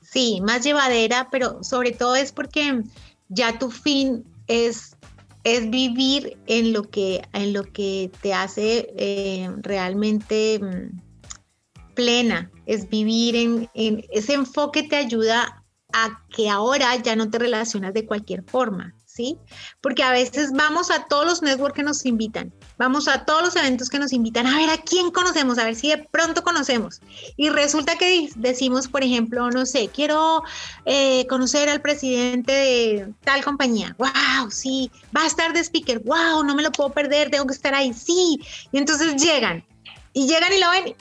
Sí, 0.00 0.40
más 0.42 0.62
llevadera, 0.62 1.28
pero 1.30 1.64
sobre 1.64 1.90
todo 1.90 2.14
es 2.14 2.30
porque 2.30 2.82
ya 3.28 3.58
tu 3.58 3.70
fin 3.70 4.24
es, 4.46 4.96
es 5.42 5.68
vivir 5.68 6.36
en 6.46 6.72
lo, 6.72 6.84
que, 6.84 7.22
en 7.32 7.52
lo 7.52 7.64
que 7.64 8.12
te 8.20 8.32
hace 8.32 8.92
eh, 8.96 9.50
realmente 9.62 10.60
mm, 10.60 11.94
plena, 11.94 12.48
es 12.66 12.88
vivir 12.88 13.34
en, 13.34 13.68
en 13.74 14.04
ese 14.12 14.34
enfoque 14.34 14.84
te 14.84 14.96
ayuda 14.96 15.61
a 15.92 16.22
que 16.34 16.48
ahora 16.48 16.96
ya 16.96 17.16
no 17.16 17.30
te 17.30 17.38
relacionas 17.38 17.94
de 17.94 18.06
cualquier 18.06 18.42
forma, 18.44 18.94
¿sí? 19.04 19.38
Porque 19.80 20.02
a 20.02 20.10
veces 20.10 20.52
vamos 20.52 20.90
a 20.90 21.04
todos 21.04 21.24
los 21.26 21.42
networks 21.42 21.76
que 21.76 21.82
nos 21.82 22.06
invitan, 22.06 22.52
vamos 22.78 23.08
a 23.08 23.24
todos 23.24 23.42
los 23.42 23.56
eventos 23.56 23.88
que 23.88 23.98
nos 23.98 24.12
invitan, 24.12 24.46
a 24.46 24.56
ver 24.56 24.70
a 24.70 24.78
quién 24.78 25.10
conocemos, 25.10 25.58
a 25.58 25.64
ver 25.64 25.76
si 25.76 25.88
de 25.88 25.98
pronto 25.98 26.42
conocemos. 26.42 27.00
Y 27.36 27.50
resulta 27.50 27.96
que 27.96 28.30
decimos, 28.36 28.88
por 28.88 29.04
ejemplo, 29.04 29.50
no 29.50 29.66
sé, 29.66 29.88
quiero 29.88 30.42
eh, 30.84 31.26
conocer 31.26 31.68
al 31.68 31.80
presidente 31.80 32.52
de 32.52 33.14
tal 33.24 33.44
compañía. 33.44 33.94
¡Wow! 33.98 34.50
Sí, 34.50 34.90
va 35.16 35.22
a 35.22 35.26
estar 35.26 35.52
de 35.52 35.60
speaker. 35.60 36.00
¡Wow! 36.00 36.44
No 36.44 36.54
me 36.54 36.62
lo 36.62 36.72
puedo 36.72 36.90
perder, 36.90 37.30
tengo 37.30 37.46
que 37.46 37.54
estar 37.54 37.74
ahí. 37.74 37.92
Sí. 37.92 38.40
Y 38.72 38.78
entonces 38.78 39.22
llegan, 39.22 39.64
y 40.12 40.26
llegan 40.26 40.52
y 40.52 40.60
lo 40.60 40.70
ven 40.70 40.96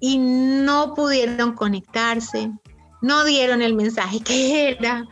y 0.00 0.18
no 0.18 0.94
pudieron 0.94 1.52
conectarse, 1.52 2.50
no 3.00 3.24
dieron 3.24 3.62
el 3.62 3.74
mensaje 3.74 4.20
que 4.20 4.70
era, 4.70 5.06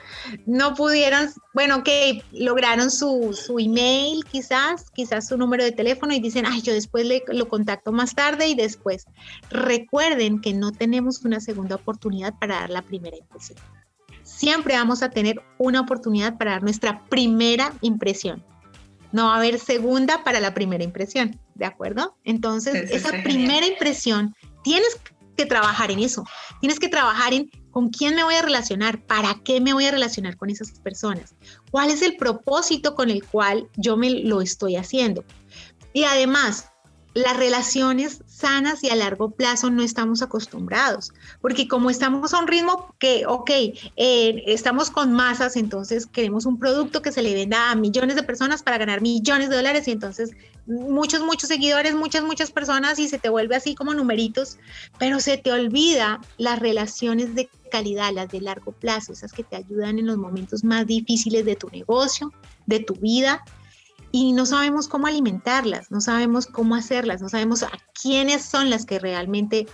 no 0.46 0.74
pudieron, 0.74 1.28
bueno, 1.52 1.82
que 1.82 2.22
lograron 2.32 2.90
su, 2.90 3.38
su, 3.38 3.58
email 3.58 4.24
quizás, 4.24 4.90
quizás 4.90 5.28
su 5.28 5.36
número 5.36 5.64
de 5.64 5.72
teléfono 5.72 6.14
y 6.14 6.20
dicen, 6.20 6.46
ay, 6.46 6.62
yo 6.62 6.72
después 6.72 7.06
le, 7.06 7.22
lo 7.28 7.48
contacto 7.48 7.92
más 7.92 8.14
tarde 8.14 8.48
y 8.48 8.54
después. 8.54 9.06
Recuerden 9.50 10.40
que 10.40 10.54
no 10.54 10.72
tenemos 10.72 11.24
una 11.24 11.40
segunda 11.40 11.76
oportunidad 11.76 12.34
para 12.38 12.60
dar 12.60 12.70
la 12.70 12.82
primera 12.82 13.16
impresión. 13.16 13.58
Siempre 14.22 14.74
vamos 14.74 15.02
a 15.02 15.10
tener 15.10 15.42
una 15.58 15.80
oportunidad 15.80 16.38
para 16.38 16.52
dar 16.52 16.62
nuestra 16.62 17.04
primera 17.04 17.72
impresión. 17.82 18.44
No 19.12 19.26
va 19.26 19.34
a 19.34 19.38
haber 19.38 19.58
segunda 19.60 20.24
para 20.24 20.40
la 20.40 20.54
primera 20.54 20.82
impresión, 20.82 21.38
¿de 21.54 21.66
acuerdo? 21.66 22.16
Entonces, 22.24 22.90
esa 22.90 23.10
primera 23.22 23.64
impresión, 23.64 24.34
tienes 24.64 24.98
que 25.36 25.46
trabajar 25.46 25.90
en 25.90 26.00
eso. 26.00 26.24
Tienes 26.60 26.80
que 26.80 26.88
trabajar 26.88 27.32
en 27.32 27.48
¿Con 27.74 27.88
quién 27.88 28.14
me 28.14 28.22
voy 28.22 28.36
a 28.36 28.42
relacionar? 28.42 29.02
¿Para 29.02 29.34
qué 29.42 29.60
me 29.60 29.72
voy 29.72 29.86
a 29.86 29.90
relacionar 29.90 30.36
con 30.36 30.48
esas 30.48 30.70
personas? 30.78 31.34
¿Cuál 31.72 31.90
es 31.90 32.02
el 32.02 32.16
propósito 32.16 32.94
con 32.94 33.10
el 33.10 33.24
cual 33.24 33.68
yo 33.76 33.96
me 33.96 34.10
lo 34.10 34.40
estoy 34.40 34.76
haciendo? 34.76 35.24
Y 35.92 36.04
además, 36.04 36.70
las 37.14 37.36
relaciones 37.36 38.22
sanas 38.28 38.84
y 38.84 38.90
a 38.90 38.94
largo 38.94 39.32
plazo 39.32 39.70
no 39.70 39.82
estamos 39.82 40.22
acostumbrados, 40.22 41.12
porque 41.40 41.66
como 41.66 41.90
estamos 41.90 42.32
a 42.32 42.38
un 42.38 42.46
ritmo 42.46 42.94
que, 43.00 43.26
ok, 43.26 43.50
eh, 43.50 44.44
estamos 44.46 44.90
con 44.90 45.12
masas, 45.12 45.56
entonces 45.56 46.06
queremos 46.06 46.46
un 46.46 46.60
producto 46.60 47.02
que 47.02 47.10
se 47.10 47.22
le 47.22 47.34
venda 47.34 47.72
a 47.72 47.74
millones 47.74 48.14
de 48.14 48.22
personas 48.22 48.62
para 48.62 48.78
ganar 48.78 49.00
millones 49.00 49.48
de 49.48 49.56
dólares 49.56 49.88
y 49.88 49.90
entonces 49.90 50.30
muchos, 50.66 51.22
muchos 51.22 51.48
seguidores, 51.48 51.94
muchas, 51.94 52.24
muchas 52.24 52.50
personas 52.50 52.98
y 52.98 53.08
se 53.08 53.18
te 53.18 53.28
vuelve 53.28 53.56
así 53.56 53.74
como 53.74 53.94
numeritos, 53.94 54.58
pero 54.98 55.20
se 55.20 55.36
te 55.36 55.52
olvida 55.52 56.20
las 56.38 56.58
relaciones 56.58 57.34
de 57.34 57.48
calidad, 57.70 58.12
las 58.12 58.28
de 58.30 58.40
largo 58.40 58.72
plazo, 58.72 59.12
esas 59.12 59.32
que 59.32 59.44
te 59.44 59.56
ayudan 59.56 59.98
en 59.98 60.06
los 60.06 60.16
momentos 60.16 60.64
más 60.64 60.86
difíciles 60.86 61.44
de 61.44 61.56
tu 61.56 61.68
negocio, 61.68 62.32
de 62.66 62.80
tu 62.80 62.94
vida 62.94 63.44
y 64.12 64.32
no 64.32 64.46
sabemos 64.46 64.86
cómo 64.86 65.08
alimentarlas, 65.08 65.90
no 65.90 66.00
sabemos 66.00 66.46
cómo 66.46 66.76
hacerlas, 66.76 67.20
no 67.20 67.28
sabemos 67.28 67.64
a 67.64 67.72
quiénes 68.00 68.44
son 68.44 68.70
las 68.70 68.86
que 68.86 69.00
realmente 69.00 69.66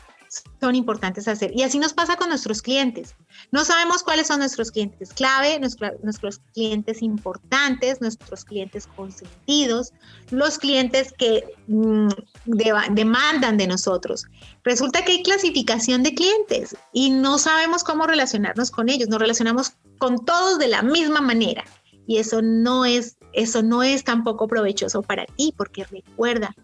son 0.60 0.74
importantes 0.74 1.26
hacer. 1.28 1.50
Y 1.54 1.62
así 1.62 1.78
nos 1.78 1.92
pasa 1.92 2.16
con 2.16 2.28
nuestros 2.28 2.62
clientes. 2.62 3.14
No 3.50 3.64
sabemos 3.64 4.02
cuáles 4.02 4.28
son 4.28 4.38
nuestros 4.38 4.70
clientes 4.70 5.12
clave, 5.12 5.58
nuestros 5.58 6.38
clientes 6.54 7.02
importantes, 7.02 8.00
nuestros 8.00 8.44
clientes 8.44 8.86
consentidos, 8.86 9.92
los 10.30 10.58
clientes 10.58 11.12
que 11.12 11.44
mm, 11.66 12.08
demandan 12.44 13.56
de 13.56 13.66
nosotros. 13.66 14.26
Resulta 14.62 15.04
que 15.04 15.12
hay 15.12 15.22
clasificación 15.22 16.02
de 16.02 16.14
clientes 16.14 16.76
y 16.92 17.10
no 17.10 17.38
sabemos 17.38 17.82
cómo 17.82 18.06
relacionarnos 18.06 18.70
con 18.70 18.88
ellos. 18.88 19.08
Nos 19.08 19.18
relacionamos 19.18 19.72
con 19.98 20.24
todos 20.24 20.58
de 20.58 20.68
la 20.68 20.82
misma 20.82 21.20
manera 21.20 21.64
y 22.06 22.18
eso 22.18 22.40
no 22.42 22.84
es 22.84 23.16
eso 23.32 23.62
no 23.62 23.82
es 23.82 24.04
tampoco 24.04 24.48
provechoso 24.48 25.02
para 25.02 25.24
ti, 25.24 25.54
porque 25.56 25.84
recuerda, 25.84 26.54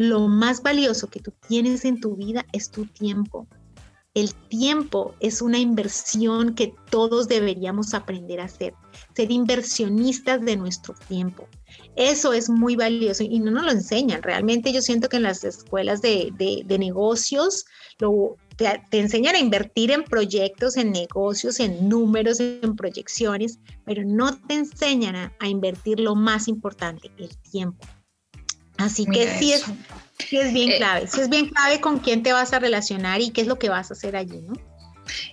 lo 0.00 0.28
más 0.28 0.62
valioso 0.62 1.08
que 1.08 1.20
tú 1.20 1.30
tienes 1.46 1.84
en 1.84 2.00
tu 2.00 2.16
vida 2.16 2.46
es 2.52 2.70
tu 2.70 2.86
tiempo. 2.86 3.46
El 4.14 4.34
tiempo 4.34 5.14
es 5.20 5.42
una 5.42 5.58
inversión 5.58 6.54
que 6.54 6.72
todos 6.90 7.28
deberíamos 7.28 7.92
aprender 7.92 8.40
a 8.40 8.44
hacer, 8.44 8.72
ser 9.14 9.30
inversionistas 9.30 10.40
de 10.40 10.56
nuestro 10.56 10.94
tiempo. 11.06 11.46
Eso 11.96 12.32
es 12.32 12.48
muy 12.48 12.76
valioso 12.76 13.24
y 13.24 13.40
no 13.40 13.50
nos 13.50 13.64
lo 13.64 13.72
enseñan. 13.72 14.22
Realmente 14.22 14.72
yo 14.72 14.80
siento 14.80 15.10
que 15.10 15.18
en 15.18 15.24
las 15.24 15.44
escuelas 15.44 16.00
de, 16.00 16.32
de 16.64 16.78
negocios 16.78 17.66
lo, 17.98 18.36
te, 18.90 18.98
enseñan 18.98 19.34
a 19.34 19.38
invertir 19.38 19.90
en 19.90 20.04
proyectos, 20.04 20.76
en 20.76 20.92
negocios, 20.92 21.60
en 21.60 21.88
números, 21.88 22.40
en 22.40 22.76
proyecciones, 22.76 23.58
pero 23.84 24.02
no 24.04 24.36
te 24.36 24.54
enseñan 24.54 25.16
a, 25.16 25.48
invertir 25.48 26.00
lo 26.00 26.14
más 26.14 26.48
importante, 26.48 27.10
el 27.18 27.36
tiempo. 27.38 27.86
Así 28.80 29.06
que 29.06 29.38
sí 29.38 29.52
es, 29.52 29.64
es 30.30 30.52
bien 30.52 30.70
eh, 30.70 30.76
clave, 30.78 31.06
sí 31.06 31.20
es 31.20 31.28
bien 31.28 31.48
clave 31.48 31.80
con 31.80 31.98
quién 31.98 32.22
te 32.22 32.32
vas 32.32 32.52
a 32.52 32.58
relacionar 32.58 33.20
y 33.20 33.30
qué 33.30 33.42
es 33.42 33.46
lo 33.46 33.58
que 33.58 33.68
vas 33.68 33.90
a 33.90 33.94
hacer 33.94 34.16
allí, 34.16 34.40
¿no? 34.40 34.54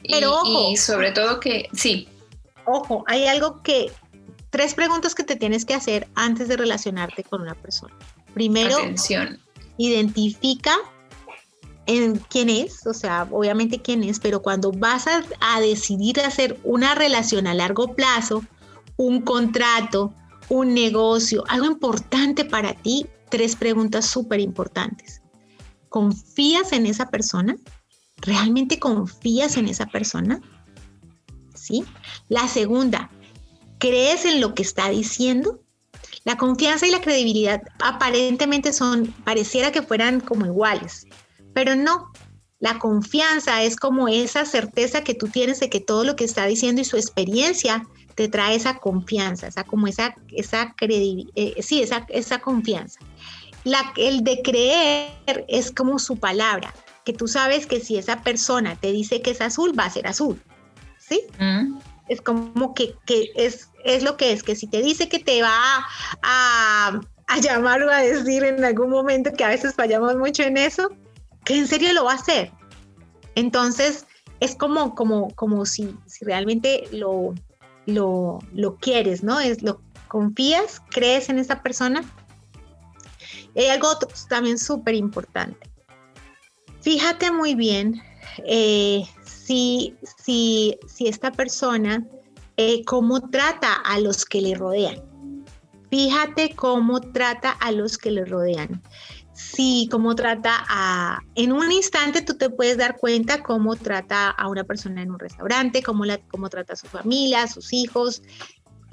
Pero 0.10 0.34
ojo. 0.34 0.72
Y 0.72 0.78
sobre 0.78 1.12
todo 1.12 1.40
que, 1.40 1.70
sí. 1.74 2.08
Ojo, 2.66 3.04
hay 3.08 3.28
algo 3.28 3.62
que, 3.64 3.92
tres 4.50 4.74
preguntas 4.74 5.16
que 5.16 5.24
te 5.24 5.36
tienes 5.36 5.66
que 5.66 5.74
hacer 5.74 6.08
antes 6.16 6.48
de 6.48 6.58
relacionarte 6.58 7.24
con 7.24 7.42
una 7.42 7.56
persona. 7.56 7.96
Primero, 8.34 8.78
identifica 9.78 10.76
en 11.86 12.18
quién 12.18 12.50
es, 12.50 12.86
o 12.86 12.94
sea, 12.94 13.28
obviamente 13.32 13.82
quién 13.82 14.04
es, 14.04 14.20
pero 14.20 14.42
cuando 14.42 14.72
vas 14.72 15.06
a, 15.08 15.60
decidir 15.62 16.20
hacer 16.20 16.60
una 16.64 16.94
relación 16.94 17.48
a 17.48 17.54
largo 17.54 17.96
plazo, 17.96 18.44
un 18.98 19.22
contrato, 19.22 20.14
un 20.50 20.74
negocio, 20.74 21.44
algo 21.48 21.66
importante 21.66 22.46
para 22.46 22.74
ti, 22.74 23.06
tres 23.30 23.56
preguntas 23.56 24.06
súper 24.06 24.40
importantes. 24.40 25.22
¿Confías 25.90 26.72
en 26.72 26.86
esa 26.86 27.10
persona? 27.10 27.58
¿Realmente 28.18 28.80
confías 28.80 29.58
en 29.58 29.68
esa 29.68 29.86
persona? 29.86 30.42
¿Sí? 31.54 31.86
La 32.30 32.48
segunda, 32.48 33.10
¿crees 33.80 34.26
en 34.26 34.42
lo 34.42 34.54
que 34.54 34.64
está 34.64 34.90
diciendo? 34.90 35.62
La 36.24 36.38
confianza 36.38 36.88
y 36.88 36.92
la 36.92 37.02
credibilidad 37.02 37.62
aparentemente 37.80 38.74
son, 38.74 39.08
pareciera 39.24 39.72
que 39.72 39.82
fueran 39.82 40.20
como 40.20 40.46
iguales, 40.46 41.08
pero 41.54 41.76
no, 41.76 42.12
la 42.60 42.80
confianza 42.80 43.64
es 43.64 43.76
como 43.76 44.08
esa 44.08 44.46
certeza 44.46 45.04
que 45.04 45.14
tú 45.14 45.28
tienes 45.28 45.60
de 45.60 45.70
que 45.70 45.80
todo 45.80 46.04
lo 46.04 46.16
que 46.16 46.24
está 46.24 46.46
diciendo 46.46 46.82
y 46.82 46.86
su 46.86 46.98
experiencia 46.98 47.88
te 48.18 48.28
trae 48.28 48.56
esa 48.56 48.80
confianza, 48.80 49.46
esa 49.46 49.64
como 49.64 49.86
esa, 49.86 50.16
esa 50.32 50.74
credibilidad, 50.76 51.32
eh, 51.36 51.62
sí, 51.62 51.84
esa, 51.84 52.04
esa 52.10 52.40
confianza. 52.40 53.00
La, 53.64 53.94
el 53.96 54.24
de 54.24 54.42
creer 54.42 55.46
es 55.48 55.72
como 55.72 56.00
su 56.00 56.18
palabra, 56.18 56.74
que 57.06 57.14
tú 57.14 57.28
sabes 57.28 57.68
que 57.68 57.80
si 57.80 57.96
esa 57.96 58.24
persona 58.24 58.76
te 58.76 58.92
dice 58.92 59.22
que 59.22 59.30
es 59.30 59.40
azul, 59.40 59.78
va 59.78 59.86
a 59.86 59.92
ser 59.92 60.08
azul, 60.08 60.42
¿sí? 60.98 61.22
Mm. 61.40 61.78
Es 62.10 62.20
como 62.22 62.74
que, 62.74 62.96
que, 63.06 63.30
es, 63.36 63.70
es 63.86 64.02
lo 64.02 64.18
que 64.18 64.32
es, 64.32 64.42
que 64.42 64.56
si 64.56 64.66
te 64.66 64.82
dice 64.82 65.08
que 65.08 65.20
te 65.20 65.44
va 65.44 65.86
a, 66.24 67.00
a 67.28 67.40
llamar 67.40 67.84
o 67.84 67.92
a 67.92 68.02
decir 68.02 68.44
en 68.44 68.66
algún 68.66 68.90
momento, 68.90 69.32
que 69.32 69.44
a 69.44 69.50
veces 69.50 69.76
fallamos 69.76 70.16
mucho 70.16 70.42
en 70.42 70.58
eso, 70.58 70.90
que 71.46 71.56
en 71.56 71.68
serio 71.68 71.94
lo 71.94 72.06
va 72.06 72.14
a 72.14 72.16
hacer. 72.16 72.52
Entonces, 73.36 74.08
es 74.40 74.56
como, 74.56 74.96
como, 74.96 75.30
como 75.36 75.68
si, 75.68 75.96
si 76.08 76.26
realmente 76.26 76.86
lo, 76.92 77.36
lo, 77.88 78.40
lo, 78.54 78.76
quieres, 78.76 79.24
¿no? 79.24 79.40
Es 79.40 79.64
lo, 79.64 79.82
¿Confías? 80.08 80.82
¿Crees 80.90 81.30
en 81.30 81.40
esa 81.40 81.62
persona? 81.62 82.04
Hay 83.56 83.68
algo 83.68 83.90
también 84.30 84.58
súper 84.58 84.96
importante. 84.96 85.70
Fíjate 86.82 87.32
muy 87.32 87.56
bien 87.56 88.02
eh, 88.46 89.04
si, 89.24 89.96
si, 90.24 90.78
si, 90.88 91.08
esta 91.08 91.32
persona, 91.32 92.06
eh, 92.56 92.84
cómo 92.86 93.30
trata 93.30 93.74
a 93.74 94.00
los 94.00 94.26
que 94.26 94.42
le 94.42 94.56
rodean. 94.56 95.02
Fíjate 95.90 96.56
cómo 96.56 97.02
trata 97.02 97.52
a 97.52 97.72
los 97.72 97.98
que 97.98 98.12
le 98.12 98.26
rodean. 98.26 98.82
Sí, 99.38 99.88
cómo 99.92 100.16
trata 100.16 100.66
a... 100.68 101.22
En 101.36 101.52
un 101.52 101.72
instante 101.72 102.24
tú 102.24 102.36
te 102.38 102.50
puedes 102.50 102.76
dar 102.78 102.98
cuenta 102.98 103.44
cómo 103.44 103.76
trata 103.76 104.32
a 104.32 104.48
una 104.48 104.64
persona 104.64 105.04
en 105.04 105.12
un 105.12 105.20
restaurante, 105.20 105.84
cómo, 105.84 106.06
la, 106.06 106.18
cómo 106.18 106.50
trata 106.50 106.74
a 106.74 106.76
su 106.76 106.88
familia, 106.88 107.46
sus 107.46 107.72
hijos. 107.72 108.24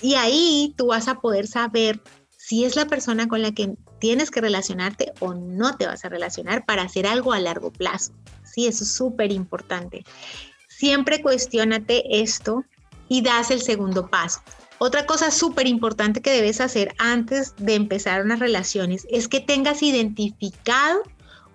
Y 0.03 0.17
ahí 0.17 0.75
tú 0.77 0.89
vas 0.89 1.09
a 1.09 1.15
poder 1.21 1.47
saber 1.47 2.03
si 2.37 2.67
es 2.67 2.77
la 2.77 2.85
persona 2.85 3.27
con 3.27 3.41
la 3.41 3.53
que 3.53 3.75
tienes 4.01 4.31
que 4.31 4.43
relacionarte 4.43 5.13
o 5.21 5.33
no 5.33 5.79
te 5.79 5.87
vas 5.87 6.05
a 6.05 6.11
relacionar 6.11 6.67
para 6.67 6.83
hacer 6.83 7.07
algo 7.07 7.33
a 7.33 7.41
largo 7.41 7.73
plazo. 7.73 8.13
Sí, 8.45 8.67
eso 8.67 8.85
es 8.85 8.93
súper 8.93 9.33
importante. 9.33 10.05
Siempre 10.69 11.23
cuestionate 11.23 12.21
esto 12.21 12.65
y 13.09 13.23
das 13.23 13.51
el 13.51 13.63
segundo 13.63 14.09
paso. 14.09 14.43
Otra 14.85 15.07
cosa 15.07 15.31
súper 15.31 15.67
importante 15.67 16.21
que 16.21 16.31
debes 16.31 16.61
hacer 16.61 16.95
antes 16.99 17.55
de 17.57 17.75
empezar 17.75 18.23
unas 18.23 18.39
relaciones 18.39 19.07
es 19.09 19.29
que 19.29 19.41
tengas 19.41 19.83
identificado 19.83 21.01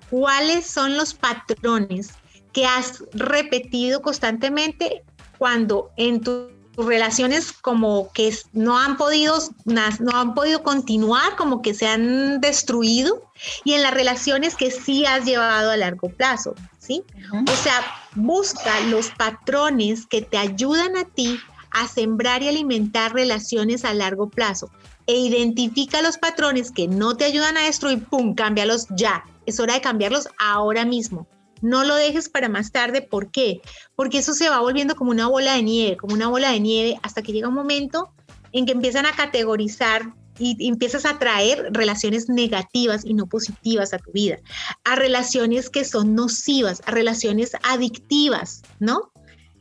cuáles 0.10 0.66
son 0.66 0.98
los 0.98 1.14
patrones 1.14 2.10
que 2.54 2.66
has 2.66 3.04
repetido 3.14 4.02
constantemente 4.02 5.04
cuando 5.38 5.92
en 5.96 6.22
tus 6.22 6.48
relaciones 6.76 7.52
como 7.52 8.12
que 8.14 8.36
no 8.54 8.80
han 8.80 8.98
podido 8.98 9.38
no 9.66 10.12
han 10.12 10.34
podido 10.34 10.64
continuar, 10.64 11.36
como 11.36 11.62
que 11.62 11.76
se 11.76 11.86
han 11.86 12.42
destruido 12.42 13.32
y 13.64 13.74
en 13.74 13.84
las 13.84 13.94
relaciones 13.94 14.56
que 14.56 14.72
sí 14.72 15.06
has 15.06 15.24
llevado 15.26 15.70
a 15.70 15.78
largo 15.78 16.10
plazo, 16.10 16.56
¿sí? 16.80 17.04
O 17.32 17.56
sea, 17.64 17.86
busca 18.16 18.80
los 18.88 19.12
patrones 19.12 20.08
que 20.08 20.24
te 20.24 20.40
ayudan 20.40 20.98
a 20.98 21.06
ti 21.06 21.40
a 21.72 21.88
sembrar 21.88 22.44
y 22.44 22.48
alimentar 22.48 23.14
relaciones 23.14 23.86
a 23.86 23.94
largo 23.94 24.30
plazo 24.30 24.70
e 25.08 25.16
identifica 25.16 26.02
los 26.02 26.18
patrones 26.18 26.72
que 26.72 26.88
no 26.88 27.18
te 27.18 27.26
ayudan 27.26 27.58
a 27.58 27.66
destruir, 27.66 28.04
¡pum!, 28.06 28.36
cámbialos 28.36 28.88
ya. 28.96 29.24
Es 29.46 29.60
hora 29.60 29.74
de 29.74 29.82
cambiarlos 29.82 30.28
ahora 30.38 30.86
mismo. 30.86 31.28
No 31.62 31.84
lo 31.84 31.96
dejes 31.96 32.30
para 32.30 32.48
más 32.48 32.72
tarde. 32.72 33.02
¿Por 33.02 33.32
qué? 33.32 33.62
Porque 33.96 34.20
eso 34.20 34.34
se 34.34 34.50
va 34.50 34.60
volviendo 34.60 34.96
como 34.96 35.12
una 35.12 35.28
bola 35.28 35.56
de 35.56 35.64
nieve, 35.64 35.98
como 35.98 36.14
una 36.14 36.28
bola 36.28 36.52
de 36.52 36.60
nieve, 36.60 37.00
hasta 37.02 37.22
que 37.22 37.34
llega 37.34 37.48
un 37.48 37.56
momento 37.56 38.14
en 38.52 38.66
que 38.66 38.72
empiezan 38.72 39.06
a 39.06 39.16
categorizar 39.16 40.14
y 40.40 40.68
empiezas 40.68 41.06
a 41.06 41.20
traer 41.20 41.70
relaciones 41.72 42.30
negativas 42.30 43.04
y 43.06 43.14
no 43.14 43.28
positivas 43.28 43.94
a 43.94 43.98
tu 43.98 44.12
vida, 44.14 44.38
a 44.86 44.96
relaciones 44.96 45.70
que 45.70 45.84
son 45.84 46.16
nocivas, 46.16 46.82
a 46.86 46.92
relaciones 46.92 47.52
adictivas, 47.64 48.62
¿no? 48.80 49.12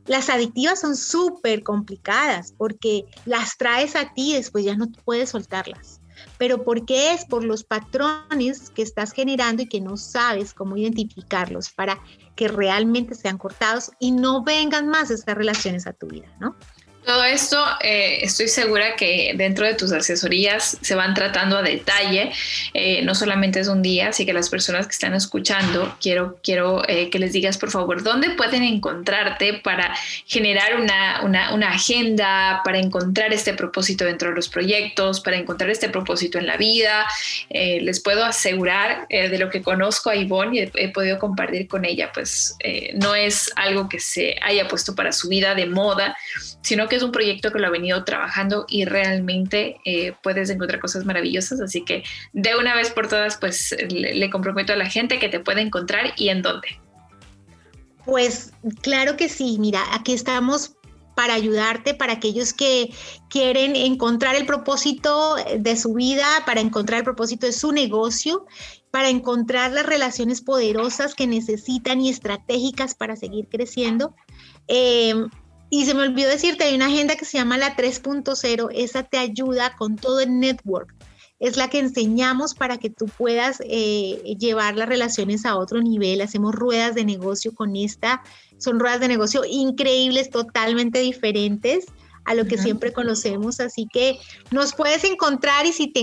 Las 0.08 0.30
adictivas 0.30 0.80
son 0.80 0.96
súper 0.96 1.62
complicadas 1.62 2.52
porque 2.56 3.04
las 3.26 3.56
traes 3.56 3.94
a 3.94 4.12
ti 4.14 4.32
y 4.32 4.34
después 4.34 4.64
ya 4.64 4.74
no 4.74 4.88
puedes 5.04 5.30
soltarlas. 5.30 6.00
Pero 6.38 6.64
¿por 6.64 6.84
qué 6.84 7.12
es? 7.12 7.24
Por 7.24 7.44
los 7.44 7.62
patrones 7.62 8.70
que 8.70 8.82
estás 8.82 9.12
generando 9.12 9.62
y 9.62 9.68
que 9.68 9.80
no 9.80 9.96
sabes 9.96 10.54
cómo 10.54 10.76
identificarlos 10.76 11.70
para 11.70 12.00
que 12.34 12.48
realmente 12.48 13.14
sean 13.14 13.38
cortados 13.38 13.90
y 14.00 14.10
no 14.10 14.42
vengan 14.42 14.88
más 14.88 15.10
estas 15.10 15.36
relaciones 15.36 15.86
a 15.86 15.92
tu 15.92 16.06
vida, 16.06 16.34
¿no? 16.40 16.56
Todo 17.08 17.24
esto 17.24 17.64
eh, 17.80 18.18
estoy 18.20 18.48
segura 18.48 18.94
que 18.94 19.32
dentro 19.34 19.64
de 19.64 19.72
tus 19.72 19.92
asesorías 19.92 20.76
se 20.82 20.94
van 20.94 21.14
tratando 21.14 21.56
a 21.56 21.62
detalle, 21.62 22.30
eh, 22.74 23.00
no 23.00 23.14
solamente 23.14 23.60
es 23.60 23.68
un 23.68 23.80
día, 23.80 24.10
así 24.10 24.26
que 24.26 24.34
las 24.34 24.50
personas 24.50 24.86
que 24.86 24.92
están 24.92 25.14
escuchando, 25.14 25.96
quiero, 26.02 26.38
quiero 26.42 26.86
eh, 26.86 27.08
que 27.08 27.18
les 27.18 27.32
digas 27.32 27.56
por 27.56 27.70
favor 27.70 28.02
dónde 28.02 28.28
pueden 28.32 28.62
encontrarte 28.62 29.54
para 29.54 29.94
generar 30.26 30.78
una, 30.78 31.22
una, 31.22 31.54
una, 31.54 31.70
agenda, 31.70 32.60
para 32.62 32.78
encontrar 32.78 33.32
este 33.32 33.54
propósito 33.54 34.04
dentro 34.04 34.28
de 34.28 34.34
los 34.34 34.50
proyectos, 34.50 35.22
para 35.22 35.38
encontrar 35.38 35.70
este 35.70 35.88
propósito 35.88 36.36
en 36.36 36.46
la 36.46 36.58
vida. 36.58 37.06
les 37.48 38.00
puedo 38.00 38.22
asegurar 38.22 39.08
de 39.08 39.38
lo 39.38 39.48
que 39.48 39.62
conozco 39.62 40.10
a 40.10 40.16
Ivonne 40.16 40.56
y 40.56 40.58
he, 40.60 40.72
he 40.74 40.88
podido 40.90 41.18
compartir 41.18 41.68
con 41.68 41.86
ella, 41.86 42.10
pues 42.12 42.54
no 42.96 43.14
es 43.14 43.50
algo 43.56 43.88
que 43.88 43.98
se 43.98 44.36
haya 44.42 44.68
puesto 44.68 44.94
para 44.94 45.12
su 45.12 45.28
vida 45.28 45.54
de 45.54 45.64
moda, 45.64 46.14
sino 46.60 46.86
que 46.86 46.97
es 46.98 47.02
un 47.02 47.12
proyecto 47.12 47.50
que 47.50 47.58
lo 47.58 47.66
ha 47.66 47.70
venido 47.70 48.04
trabajando 48.04 48.66
y 48.68 48.84
realmente 48.84 49.80
eh, 49.84 50.12
puedes 50.22 50.50
encontrar 50.50 50.80
cosas 50.80 51.04
maravillosas. 51.04 51.60
Así 51.60 51.84
que 51.84 52.04
de 52.32 52.56
una 52.56 52.74
vez 52.74 52.90
por 52.90 53.08
todas, 53.08 53.36
pues 53.38 53.74
le, 53.88 54.30
comprometo 54.30 54.72
a 54.72 54.76
la 54.76 54.86
gente 54.86 55.18
que 55.18 55.28
te 55.28 55.40
puede 55.40 55.62
encontrar 55.62 56.12
y 56.16 56.28
en 56.28 56.42
dónde. 56.42 56.68
Pues 58.04 58.52
claro 58.82 59.16
que 59.16 59.28
sí, 59.28 59.56
mira, 59.58 59.82
aquí 59.92 60.12
estamos 60.12 60.74
para 61.14 61.34
ayudarte, 61.34 61.94
para 61.94 62.12
aquellos 62.12 62.52
que 62.52 62.94
quieren 63.28 63.74
encontrar 63.74 64.36
el 64.36 64.46
propósito 64.46 65.34
de 65.58 65.76
su 65.76 65.94
vida, 65.94 66.24
para 66.46 66.60
encontrar 66.60 66.98
el 66.98 67.04
propósito 67.04 67.46
de 67.46 67.52
su 67.52 67.72
negocio, 67.72 68.46
para 68.92 69.08
encontrar 69.08 69.72
las 69.72 69.84
relaciones 69.84 70.40
poderosas 70.40 71.14
que 71.14 71.26
necesitan 71.26 72.00
y 72.00 72.08
estratégicas 72.08 72.94
para 72.94 73.16
seguir 73.16 73.48
creciendo. 73.48 74.14
Eh, 74.68 75.14
y 75.70 75.84
se 75.84 75.94
me 75.94 76.02
olvidó 76.02 76.28
decirte, 76.28 76.64
hay 76.64 76.74
una 76.74 76.86
agenda 76.86 77.16
que 77.16 77.24
se 77.24 77.38
llama 77.38 77.58
la 77.58 77.76
3.0, 77.76 78.70
esa 78.74 79.02
te 79.02 79.18
ayuda 79.18 79.76
con 79.76 79.96
todo 79.96 80.20
el 80.20 80.38
network. 80.40 80.94
Es 81.40 81.56
la 81.56 81.70
que 81.70 81.78
enseñamos 81.78 82.54
para 82.54 82.78
que 82.78 82.90
tú 82.90 83.06
puedas 83.06 83.62
eh, 83.64 84.20
llevar 84.38 84.76
las 84.76 84.88
relaciones 84.88 85.44
a 85.46 85.56
otro 85.56 85.80
nivel. 85.80 86.20
Hacemos 86.20 86.52
ruedas 86.52 86.96
de 86.96 87.04
negocio 87.04 87.54
con 87.54 87.76
esta. 87.76 88.22
Son 88.56 88.80
ruedas 88.80 88.98
de 88.98 89.06
negocio 89.06 89.42
increíbles, 89.48 90.30
totalmente 90.30 90.98
diferentes 90.98 91.86
a 92.24 92.34
lo 92.34 92.46
que 92.46 92.58
siempre 92.58 92.92
conocemos. 92.92 93.60
Así 93.60 93.86
que 93.92 94.18
nos 94.50 94.74
puedes 94.74 95.04
encontrar 95.04 95.64
y 95.64 95.72
si 95.72 95.86
te 95.86 96.00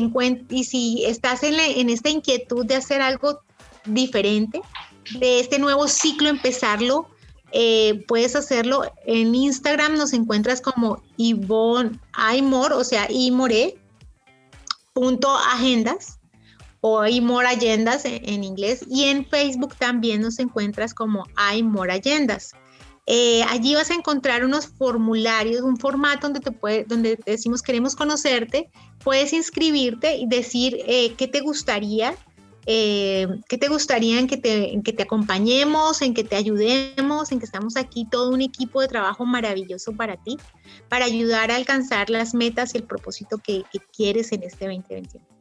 y 0.49 0.63
si 0.63 1.03
estás 1.03 1.43
en, 1.43 1.55
en 1.59 1.89
esta 1.89 2.09
inquietud 2.09 2.65
de 2.65 2.75
hacer 2.75 3.01
algo 3.01 3.41
diferente, 3.85 4.61
de 5.19 5.39
este 5.39 5.59
nuevo 5.59 5.87
ciclo, 5.87 6.29
empezarlo 6.29 7.09
eh, 7.57 8.03
puedes 8.05 8.35
hacerlo. 8.35 8.83
En 9.05 9.33
Instagram, 9.33 9.95
nos 9.95 10.11
encuentras 10.11 10.59
como 10.59 11.01
Ivonne 11.15 11.97
Aymor, 12.11 12.73
o 12.73 12.83
sea, 12.83 13.07
Imore, 13.09 13.77
punto 14.91 15.33
agendas 15.33 16.19
o 16.81 17.05
Imor 17.05 17.45
Agendas 17.45 18.03
en, 18.03 18.43
inglés. 18.43 18.85
Y 18.89 19.05
en 19.05 19.25
Facebook 19.25 19.73
también 19.77 20.21
nos 20.21 20.37
encuentras 20.39 20.93
como 20.93 21.25
Aymor 21.37 21.91
Agendas. 21.91 22.51
Eh, 23.07 23.41
allí 23.43 23.73
vas 23.73 23.89
a 23.89 23.93
encontrar 23.93 24.43
unos 24.43 24.67
formularios, 24.67 25.61
un 25.61 25.77
formato 25.77 26.27
donde 26.27 26.41
te, 26.41 26.51
puede, 26.51 26.83
donde 26.83 27.17
decimos 27.25 27.61
queremos 27.61 27.95
conocerte, 27.95 28.69
puedes 29.01 29.31
inscribirte 29.31 30.17
y 30.17 30.27
decir 30.27 30.77
eh, 30.87 31.13
qué 31.13 31.29
te 31.29 31.39
gustaría 31.39 32.15
eh, 32.65 33.27
¿Qué 33.47 33.57
te 33.57 33.67
gustaría 33.67 34.19
en 34.19 34.27
que 34.27 34.37
te, 34.37 34.79
que 34.83 34.93
te 34.93 35.03
acompañemos, 35.03 36.01
en 36.01 36.13
que 36.13 36.23
te 36.23 36.35
ayudemos, 36.35 37.31
en 37.31 37.39
que 37.39 37.45
estamos 37.45 37.77
aquí 37.77 38.07
todo 38.09 38.31
un 38.31 38.41
equipo 38.41 38.81
de 38.81 38.87
trabajo 38.87 39.25
maravilloso 39.25 39.93
para 39.93 40.17
ti, 40.17 40.37
para 40.89 41.05
ayudar 41.05 41.51
a 41.51 41.55
alcanzar 41.55 42.09
las 42.09 42.33
metas 42.33 42.73
y 42.73 42.79
el 42.79 42.83
propósito 42.83 43.37
que, 43.37 43.63
que 43.71 43.79
quieres 43.95 44.31
en 44.31 44.43
este 44.43 44.65
2021? 44.65 45.34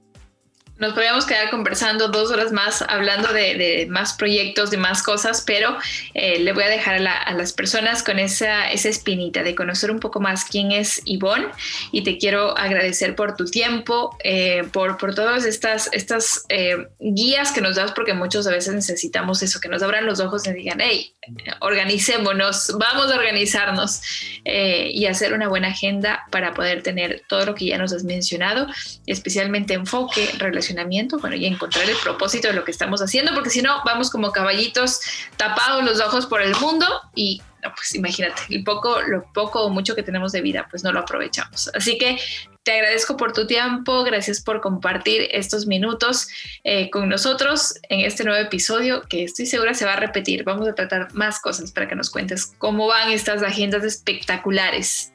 Nos 0.84 0.92
podríamos 0.92 1.24
quedar 1.24 1.48
conversando 1.48 2.08
dos 2.08 2.30
horas 2.30 2.52
más 2.52 2.84
hablando 2.86 3.32
de, 3.32 3.86
más 3.88 4.12
proyectos, 4.12 4.70
de 4.70 4.76
más 4.76 5.02
cosas, 5.02 5.42
pero 5.46 5.78
eh, 6.12 6.40
le 6.40 6.52
voy 6.52 6.64
a 6.64 6.68
dejar 6.68 6.96
a, 7.06 7.32
las 7.32 7.54
personas 7.54 8.02
con 8.02 8.18
esa, 8.18 8.70
esa, 8.70 8.90
espinita 8.90 9.42
de 9.42 9.54
conocer 9.54 9.90
un 9.90 9.98
poco 9.98 10.20
más 10.20 10.44
quién 10.44 10.72
es 10.72 11.00
Ivonne 11.06 11.46
y 11.90 12.04
te 12.04 12.18
quiero 12.18 12.54
agradecer 12.58 13.16
por 13.16 13.34
tu 13.34 13.46
tiempo, 13.46 14.14
eh, 14.22 14.64
por, 14.74 14.98
por 14.98 15.14
todas 15.14 15.46
estas, 15.46 15.88
estas 15.92 16.44
eh, 16.50 16.86
guías 17.00 17.52
que 17.52 17.62
nos 17.62 17.76
das, 17.76 17.92
porque 17.92 18.12
muchas 18.12 18.46
veces 18.46 18.74
necesitamos 18.74 19.42
eso, 19.42 19.60
que 19.60 19.70
nos 19.70 19.82
abran 19.82 20.04
los 20.04 20.20
ojos 20.20 20.46
y 20.46 20.52
digan, 20.52 20.80
hey, 20.82 21.14
organicémonos, 21.60 22.74
vamos 22.78 23.10
a 23.10 23.16
organizarnos 23.16 24.02
y 24.44 25.06
hacer 25.06 25.32
una 25.32 25.48
buena 25.48 25.68
agenda 25.68 26.26
para 26.30 26.52
poder 26.52 26.82
tener 26.82 27.22
todo 27.26 27.46
lo 27.46 27.54
que 27.54 27.64
ya 27.64 27.78
nos 27.78 27.94
has 27.94 28.04
mencionado, 28.04 28.66
especialmente 29.06 29.72
enfoque, 29.72 30.28
relación 30.36 30.73
bueno, 31.20 31.36
y 31.36 31.46
encontrar 31.46 31.88
el 31.88 31.96
propósito 31.96 32.48
de 32.48 32.54
lo 32.54 32.64
que 32.64 32.70
estamos 32.70 33.00
haciendo, 33.00 33.32
porque 33.34 33.50
si 33.50 33.62
no, 33.62 33.82
vamos 33.84 34.10
como 34.10 34.32
caballitos 34.32 35.00
tapados 35.36 35.84
los 35.84 36.00
ojos 36.00 36.26
por 36.26 36.42
el 36.42 36.54
mundo 36.56 36.86
y 37.14 37.42
pues 37.74 37.94
imagínate, 37.94 38.42
el 38.50 38.62
poco, 38.64 39.00
lo 39.02 39.24
poco 39.32 39.62
o 39.62 39.70
mucho 39.70 39.94
que 39.94 40.02
tenemos 40.02 40.32
de 40.32 40.42
vida, 40.42 40.66
pues 40.70 40.84
no 40.84 40.92
lo 40.92 41.00
aprovechamos. 41.00 41.70
Así 41.74 41.96
que 41.96 42.18
te 42.62 42.72
agradezco 42.72 43.16
por 43.16 43.32
tu 43.32 43.46
tiempo, 43.46 44.04
gracias 44.04 44.42
por 44.42 44.60
compartir 44.60 45.28
estos 45.30 45.66
minutos 45.66 46.28
eh, 46.62 46.90
con 46.90 47.08
nosotros 47.08 47.74
en 47.88 48.00
este 48.00 48.24
nuevo 48.24 48.40
episodio 48.40 49.02
que 49.02 49.24
estoy 49.24 49.46
segura 49.46 49.74
se 49.74 49.84
va 49.84 49.94
a 49.94 49.96
repetir. 49.96 50.44
Vamos 50.44 50.68
a 50.68 50.74
tratar 50.74 51.12
más 51.14 51.40
cosas 51.40 51.72
para 51.72 51.88
que 51.88 51.94
nos 51.94 52.10
cuentes 52.10 52.46
cómo 52.58 52.86
van 52.86 53.10
estas 53.10 53.42
agendas 53.42 53.84
espectaculares 53.84 55.13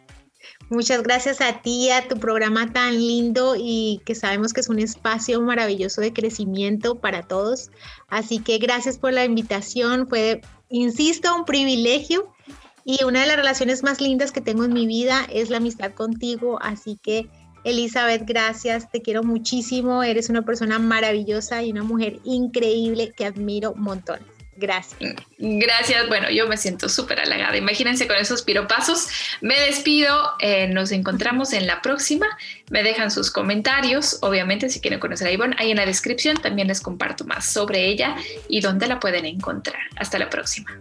Muchas 0.70 1.02
gracias 1.02 1.42
a 1.42 1.64
ti, 1.64 1.90
a 1.90 2.08
tu 2.08 2.20
programa 2.20 2.72
tan 2.72 2.96
lindo 2.96 3.56
y 3.58 4.02
que 4.06 4.14
sabemos 4.14 4.54
que 4.54 4.62
es 4.62 4.70
un 4.70 4.78
espacio 4.78 5.42
maravilloso 5.42 6.00
de 6.00 6.14
crecimiento 6.14 7.00
para 7.00 7.24
todos. 7.24 7.72
Así 8.08 8.38
que 8.38 8.60
gracias 8.60 9.00
por 9.00 9.12
la 9.12 9.26
invitación. 9.26 10.08
Fue, 10.08 10.42
insisto, 10.70 11.36
un 11.36 11.46
privilegio 11.46 12.32
y 12.86 13.04
una 13.04 13.22
de 13.22 13.28
las 13.28 13.38
relaciones 13.38 13.82
más 13.82 14.00
lindas 14.00 14.32
que 14.32 14.42
tengo 14.42 14.64
en 14.64 14.74
mi 14.74 14.86
vida 14.86 15.26
es 15.34 15.50
la 15.50 15.58
amistad 15.58 15.94
contigo. 15.94 16.60
Así 16.62 17.00
que, 17.02 17.28
Elizabeth, 17.64 18.28
gracias. 18.28 18.92
Te 18.92 19.02
quiero 19.02 19.24
muchísimo. 19.24 20.04
Eres 20.04 20.30
una 20.30 20.44
persona 20.44 20.78
maravillosa 20.78 21.64
y 21.64 21.72
una 21.72 21.84
mujer 21.84 22.20
increíble 22.26 23.12
que 23.18 23.26
admiro 23.26 23.74
montones. 23.74 24.39
Gracias. 24.60 25.00
Gracias. 25.38 26.08
Bueno, 26.10 26.30
yo 26.30 26.46
me 26.48 26.58
siento 26.58 26.90
súper 26.90 27.22
halagada. 27.22 27.56
Imagínense 27.56 28.08
con 28.08 28.18
esos 28.18 28.42
piropazos. 28.42 29.08
Me 29.40 29.58
despido. 29.58 30.34
Eh, 30.42 30.68
nos 30.68 30.92
encontramos 30.92 31.54
en 31.54 31.66
la 31.66 31.82
próxima. 31.82 32.28
Me 32.70 32.84
dejan 32.84 33.10
sus 33.10 33.32
comentarios. 33.32 34.20
Obviamente, 34.22 34.68
si 34.68 34.82
quieren 34.82 35.00
conocer 35.00 35.28
a 35.28 35.32
Ivonne, 35.32 35.56
ahí 35.60 35.72
en 35.72 35.78
la 35.78 35.86
descripción 35.86 36.36
también 36.36 36.68
les 36.68 36.82
comparto 36.82 37.24
más 37.24 37.46
sobre 37.46 37.88
ella 37.88 38.18
y 38.50 38.60
dónde 38.60 38.88
la 38.88 39.00
pueden 39.00 39.26
encontrar. 39.26 39.82
Hasta 39.96 40.20
la 40.20 40.30
próxima. 40.30 40.78